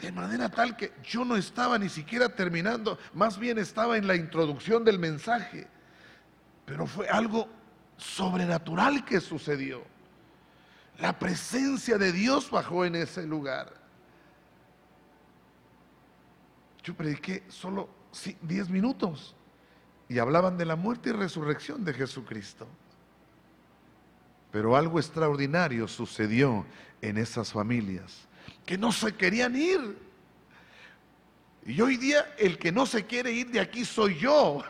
De 0.00 0.12
manera 0.12 0.48
tal 0.48 0.76
que 0.76 0.92
yo 1.02 1.24
no 1.24 1.36
estaba 1.36 1.76
ni 1.76 1.88
siquiera 1.88 2.28
terminando, 2.28 2.98
más 3.14 3.36
bien 3.36 3.58
estaba 3.58 3.96
en 3.96 4.06
la 4.06 4.14
introducción 4.14 4.84
del 4.84 5.00
mensaje. 5.00 5.66
Pero 6.66 6.86
fue 6.86 7.08
algo 7.08 7.48
sobrenatural 8.02 9.04
que 9.04 9.20
sucedió. 9.20 9.82
La 10.98 11.18
presencia 11.18 11.96
de 11.96 12.12
Dios 12.12 12.50
bajó 12.50 12.84
en 12.84 12.96
ese 12.96 13.26
lugar. 13.26 13.72
Yo 16.82 16.94
prediqué 16.94 17.44
solo 17.48 17.88
10 18.42 18.68
minutos 18.68 19.34
y 20.08 20.18
hablaban 20.18 20.58
de 20.58 20.66
la 20.66 20.76
muerte 20.76 21.10
y 21.10 21.12
resurrección 21.12 21.84
de 21.84 21.94
Jesucristo. 21.94 22.66
Pero 24.50 24.76
algo 24.76 24.98
extraordinario 24.98 25.88
sucedió 25.88 26.66
en 27.00 27.16
esas 27.16 27.52
familias 27.52 28.28
que 28.66 28.76
no 28.76 28.92
se 28.92 29.14
querían 29.14 29.56
ir. 29.56 29.98
Y 31.64 31.80
hoy 31.80 31.96
día 31.96 32.34
el 32.36 32.58
que 32.58 32.72
no 32.72 32.84
se 32.84 33.06
quiere 33.06 33.32
ir 33.32 33.50
de 33.50 33.60
aquí 33.60 33.84
soy 33.84 34.18
yo 34.18 34.62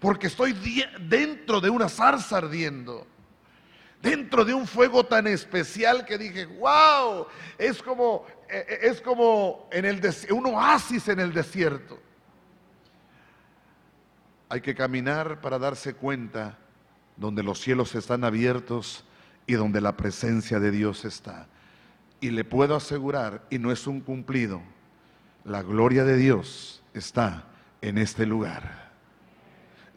porque 0.00 0.28
estoy 0.28 0.54
dentro 0.98 1.60
de 1.60 1.68
una 1.68 1.88
zarza 1.88 2.38
ardiendo, 2.38 3.06
dentro 4.02 4.46
de 4.46 4.54
un 4.54 4.66
fuego 4.66 5.04
tan 5.04 5.26
especial 5.26 6.06
que 6.06 6.16
dije, 6.16 6.46
wow, 6.46 7.26
es 7.58 7.82
como, 7.82 8.24
e, 8.48 8.56
e, 8.56 8.88
es 8.88 9.00
como 9.02 9.68
en 9.70 9.84
el 9.84 10.00
un 10.30 10.46
oasis 10.46 11.08
en 11.08 11.20
el 11.20 11.34
desierto. 11.34 12.00
Hay 14.48 14.62
que 14.62 14.74
caminar 14.74 15.42
para 15.42 15.58
darse 15.58 15.94
cuenta 15.94 16.58
donde 17.16 17.42
los 17.42 17.60
cielos 17.60 17.94
están 17.94 18.24
abiertos 18.24 19.04
y 19.46 19.52
donde 19.52 19.82
la 19.82 19.96
presencia 19.96 20.58
de 20.58 20.70
Dios 20.70 21.04
está. 21.04 21.46
Y 22.22 22.30
le 22.30 22.44
puedo 22.44 22.74
asegurar, 22.74 23.46
y 23.50 23.58
no 23.58 23.70
es 23.70 23.86
un 23.86 24.00
cumplido, 24.00 24.62
la 25.44 25.62
gloria 25.62 26.04
de 26.04 26.16
Dios 26.16 26.82
está 26.94 27.44
en 27.82 27.98
este 27.98 28.26
lugar. 28.26 28.89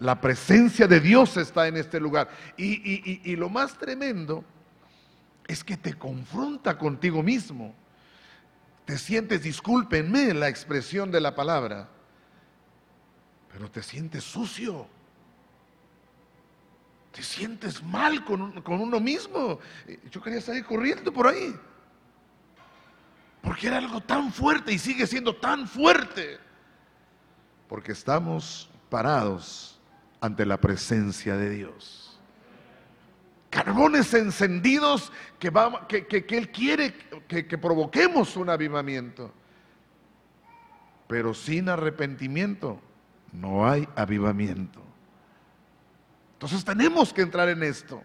La 0.03 0.19
presencia 0.19 0.85
de 0.85 0.99
Dios 0.99 1.37
está 1.37 1.65
en 1.65 1.77
este 1.77 1.97
lugar. 1.97 2.29
Y, 2.57 3.37
lo 3.37 3.47
más 3.47 3.77
tremendo 3.77 4.43
es 5.47 5.63
que 5.63 5.77
te 5.77 5.93
confronta 5.93 6.77
contigo 6.77 7.23
mismo. 7.23 7.73
Te 8.83 8.97
sientes, 8.97 9.43
discúlpenme 9.43 10.33
la 10.33 10.49
expresión 10.49 11.09
de 11.09 11.21
la 11.21 11.33
palabra, 11.33 11.87
pero 13.49 13.71
te 13.71 13.81
sientes 13.81 14.25
sucio. 14.25 14.87
Te 17.13 17.23
sientes 17.23 17.81
mal 17.81 18.25
con, 18.25 18.61
con 18.61 18.81
uno 18.81 18.99
mismo. 18.99 19.59
Yo 20.11 20.21
quería 20.21 20.41
salir 20.41 20.65
corriendo 20.65 21.13
por 21.13 21.27
ahí. 21.27 21.55
Porque 23.41 23.67
era 23.67 23.77
algo 23.77 24.01
tan 24.01 24.33
fuerte 24.33 24.73
y 24.73 24.79
sigue 24.79 25.07
siendo 25.07 25.33
tan 25.33 25.65
fuerte. 25.65 26.39
Porque 27.69 27.93
estamos 27.93 28.69
parados 28.89 29.72
ante 30.23 30.45
la 30.45 30.57
presencia 30.57 31.35
de 31.35 31.49
Dios. 31.49 32.17
Carbones 33.49 34.13
encendidos 34.13 35.11
que, 35.37 35.51
que, 36.07 36.37
Él 36.37 36.49
quiere 36.49 36.93
que, 37.27 37.45
que 37.45 37.57
provoquemos 37.57 38.37
un 38.37 38.49
avivamiento. 38.49 39.33
Pero 41.09 41.33
sin 41.33 41.67
arrepentimiento 41.67 42.79
no 43.33 43.67
hay 43.67 43.85
avivamiento. 43.97 44.81
Entonces 46.35 46.63
tenemos 46.63 47.13
que 47.13 47.21
entrar 47.21 47.49
en 47.49 47.61
esto. 47.61 48.01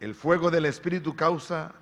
El 0.00 0.16
fuego 0.16 0.50
del 0.50 0.66
Espíritu 0.66 1.14
causa 1.14 1.72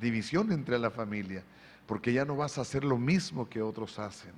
división 0.00 0.50
entre 0.50 0.80
la 0.80 0.90
familia, 0.90 1.44
porque 1.86 2.12
ya 2.12 2.24
no 2.24 2.34
vas 2.34 2.58
a 2.58 2.62
hacer 2.62 2.82
lo 2.82 2.98
mismo 2.98 3.48
que 3.48 3.62
otros 3.62 4.00
hacen. 4.00 4.32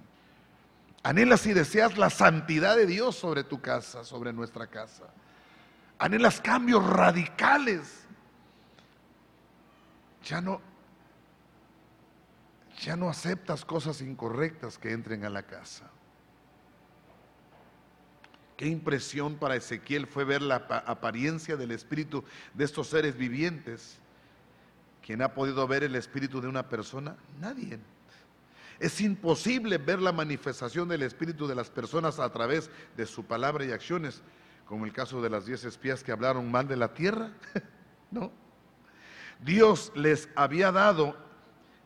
Anhelas 1.03 1.47
y 1.47 1.53
deseas 1.53 1.97
la 1.97 2.11
santidad 2.11 2.77
de 2.77 2.87
Dios 2.87 3.17
sobre 3.17 3.45
tu 3.45 3.61
casa, 3.61 4.05
sobre 4.05 4.33
nuestra 4.33 4.67
casa. 4.67 5.05
Anhelas 5.99 6.41
cambios 6.41 6.85
radicales. 6.85 8.05
Ya 10.25 10.41
no, 10.41 10.61
ya 12.81 12.97
no 12.97 13.09
aceptas 13.09 13.65
cosas 13.65 14.01
incorrectas 14.01 14.79
que 14.79 14.93
entren 14.93 15.25
a 15.25 15.31
la 15.31 15.45
casa. 15.45 15.91
Qué 18.57 18.67
impresión 18.67 19.37
para 19.37 19.55
Ezequiel 19.55 20.09
fue 20.09 20.25
ver 20.25 20.43
la 20.43 20.57
apariencia 20.57 21.57
del 21.57 21.71
espíritu 21.71 22.25
de 22.55 22.65
estos 22.65 22.89
seres 22.89 23.17
vivientes. 23.17 23.99
¿Quién 25.01 25.23
ha 25.23 25.33
podido 25.33 25.67
ver 25.69 25.85
el 25.85 25.95
espíritu 25.95 26.41
de 26.41 26.49
una 26.49 26.69
persona? 26.69 27.17
Nadie. 27.41 27.79
Es 28.81 29.01
imposible 29.01 29.79
ver 29.79 30.01
la 30.01 30.13
manifestación 30.13 30.89
del 30.89 31.03
Espíritu 31.03 31.47
de 31.49 31.55
las 31.55 31.69
personas 31.69 32.21
a 32.21 32.31
través 32.31 32.71
de 32.97 33.07
su 33.07 33.25
palabra 33.25 33.65
y 33.65 33.73
acciones, 33.73 34.23
como 34.67 34.85
el 34.85 34.93
caso 34.93 35.21
de 35.21 35.31
las 35.31 35.47
diez 35.47 35.65
espías 35.65 36.05
que 36.05 36.13
hablaron 36.13 36.51
mal 36.51 36.69
de 36.69 36.77
la 36.77 36.95
tierra. 36.95 37.33
no. 38.11 38.31
Dios 39.41 39.93
les 39.97 40.29
había 40.37 40.71
dado, 40.71 41.17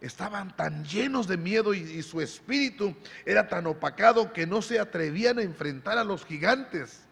estaban 0.01 0.55
tan 0.55 0.85
llenos 0.85 1.27
de 1.27 1.39
miedo 1.39 1.73
y, 1.73 1.81
y 1.81 2.03
su 2.03 2.21
espíritu 2.21 2.95
era 3.25 3.49
tan 3.49 3.67
opacado 3.67 4.33
que 4.33 4.47
no 4.47 4.61
se 4.61 4.79
atrevían 4.79 5.39
a 5.39 5.43
enfrentar 5.43 5.97
a 5.97 6.05
los 6.05 6.27
gigantes. 6.27 7.07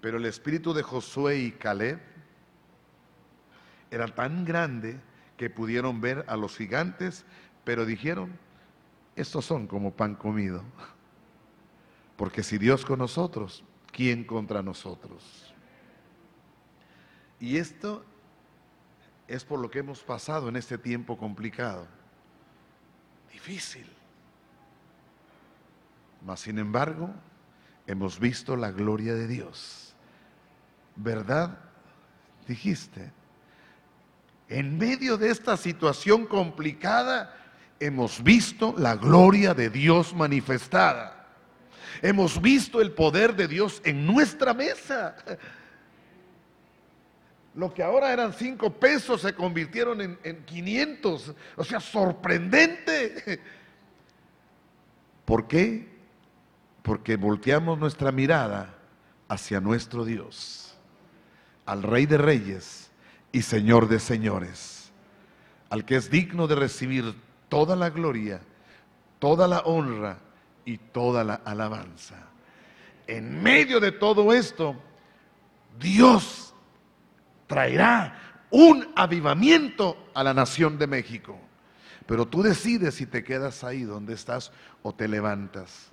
Pero 0.00 0.16
el 0.16 0.24
espíritu 0.24 0.72
de 0.72 0.82
Josué 0.82 1.38
y 1.38 1.52
Caleb 1.52 2.00
era 3.90 4.06
tan 4.08 4.46
grande 4.46 4.98
que 5.36 5.50
pudieron 5.50 6.00
ver 6.00 6.24
a 6.28 6.36
los 6.36 6.56
gigantes, 6.56 7.24
pero 7.70 7.86
dijeron, 7.86 8.36
estos 9.14 9.44
son 9.44 9.68
como 9.68 9.92
pan 9.92 10.16
comido. 10.16 10.64
Porque 12.16 12.42
si 12.42 12.58
Dios 12.58 12.84
con 12.84 12.98
nosotros, 12.98 13.62
¿quién 13.92 14.24
contra 14.24 14.60
nosotros? 14.60 15.54
Y 17.38 17.58
esto 17.58 18.04
es 19.28 19.44
por 19.44 19.60
lo 19.60 19.70
que 19.70 19.78
hemos 19.78 20.00
pasado 20.00 20.48
en 20.48 20.56
este 20.56 20.78
tiempo 20.78 21.16
complicado. 21.16 21.86
Difícil. 23.32 23.86
Mas 26.26 26.40
sin 26.40 26.58
embargo, 26.58 27.08
hemos 27.86 28.18
visto 28.18 28.56
la 28.56 28.72
gloria 28.72 29.14
de 29.14 29.28
Dios. 29.28 29.94
¿Verdad? 30.96 31.56
Dijiste. 32.48 33.12
En 34.48 34.76
medio 34.76 35.16
de 35.16 35.30
esta 35.30 35.56
situación 35.56 36.26
complicada, 36.26 37.36
hemos 37.80 38.22
visto 38.22 38.74
la 38.76 38.94
gloria 38.94 39.54
de 39.54 39.70
Dios 39.70 40.14
manifestada. 40.14 41.26
Hemos 42.02 42.40
visto 42.40 42.80
el 42.80 42.92
poder 42.92 43.34
de 43.34 43.48
Dios 43.48 43.80
en 43.84 44.06
nuestra 44.06 44.54
mesa. 44.54 45.16
Lo 47.54 47.74
que 47.74 47.82
ahora 47.82 48.12
eran 48.12 48.32
cinco 48.32 48.72
pesos 48.72 49.22
se 49.22 49.34
convirtieron 49.34 50.00
en, 50.00 50.18
en 50.22 50.44
500. 50.44 51.34
O 51.56 51.64
sea, 51.64 51.80
sorprendente. 51.80 53.40
¿Por 55.24 55.48
qué? 55.48 55.88
Porque 56.82 57.16
volteamos 57.16 57.78
nuestra 57.78 58.12
mirada 58.12 58.74
hacia 59.28 59.60
nuestro 59.60 60.04
Dios, 60.04 60.76
al 61.66 61.82
Rey 61.82 62.06
de 62.06 62.18
Reyes 62.18 62.90
y 63.30 63.42
Señor 63.42 63.88
de 63.88 64.00
Señores, 64.00 64.90
al 65.68 65.84
que 65.84 65.96
es 65.96 66.10
digno 66.10 66.48
de 66.48 66.56
recibir 66.56 67.14
toda 67.50 67.76
la 67.76 67.90
gloria, 67.90 68.40
toda 69.18 69.46
la 69.46 69.58
honra 69.60 70.16
y 70.64 70.78
toda 70.78 71.22
la 71.22 71.34
alabanza. 71.44 72.16
En 73.06 73.42
medio 73.42 73.80
de 73.80 73.92
todo 73.92 74.32
esto, 74.32 74.74
Dios 75.78 76.54
traerá 77.46 78.46
un 78.50 78.88
avivamiento 78.96 80.10
a 80.14 80.24
la 80.24 80.32
nación 80.32 80.78
de 80.78 80.86
México. 80.86 81.38
Pero 82.06 82.26
tú 82.26 82.42
decides 82.42 82.94
si 82.94 83.06
te 83.06 83.22
quedas 83.22 83.62
ahí 83.62 83.82
donde 83.82 84.14
estás 84.14 84.52
o 84.82 84.94
te 84.94 85.06
levantas 85.06 85.90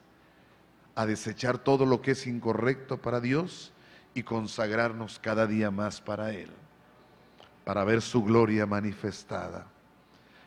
a 0.96 1.06
desechar 1.06 1.58
todo 1.58 1.86
lo 1.86 2.02
que 2.02 2.12
es 2.12 2.26
incorrecto 2.26 3.02
para 3.02 3.20
Dios 3.20 3.74
y 4.13 4.24
consagrarnos 4.24 5.20
cada 5.20 5.46
día 5.46 5.70
más 5.70 6.02
para 6.02 6.34
Él, 6.34 6.50
para 7.65 7.84
ver 7.84 8.02
su 8.02 8.24
gloria 8.24 8.65
manifestada 8.65 9.67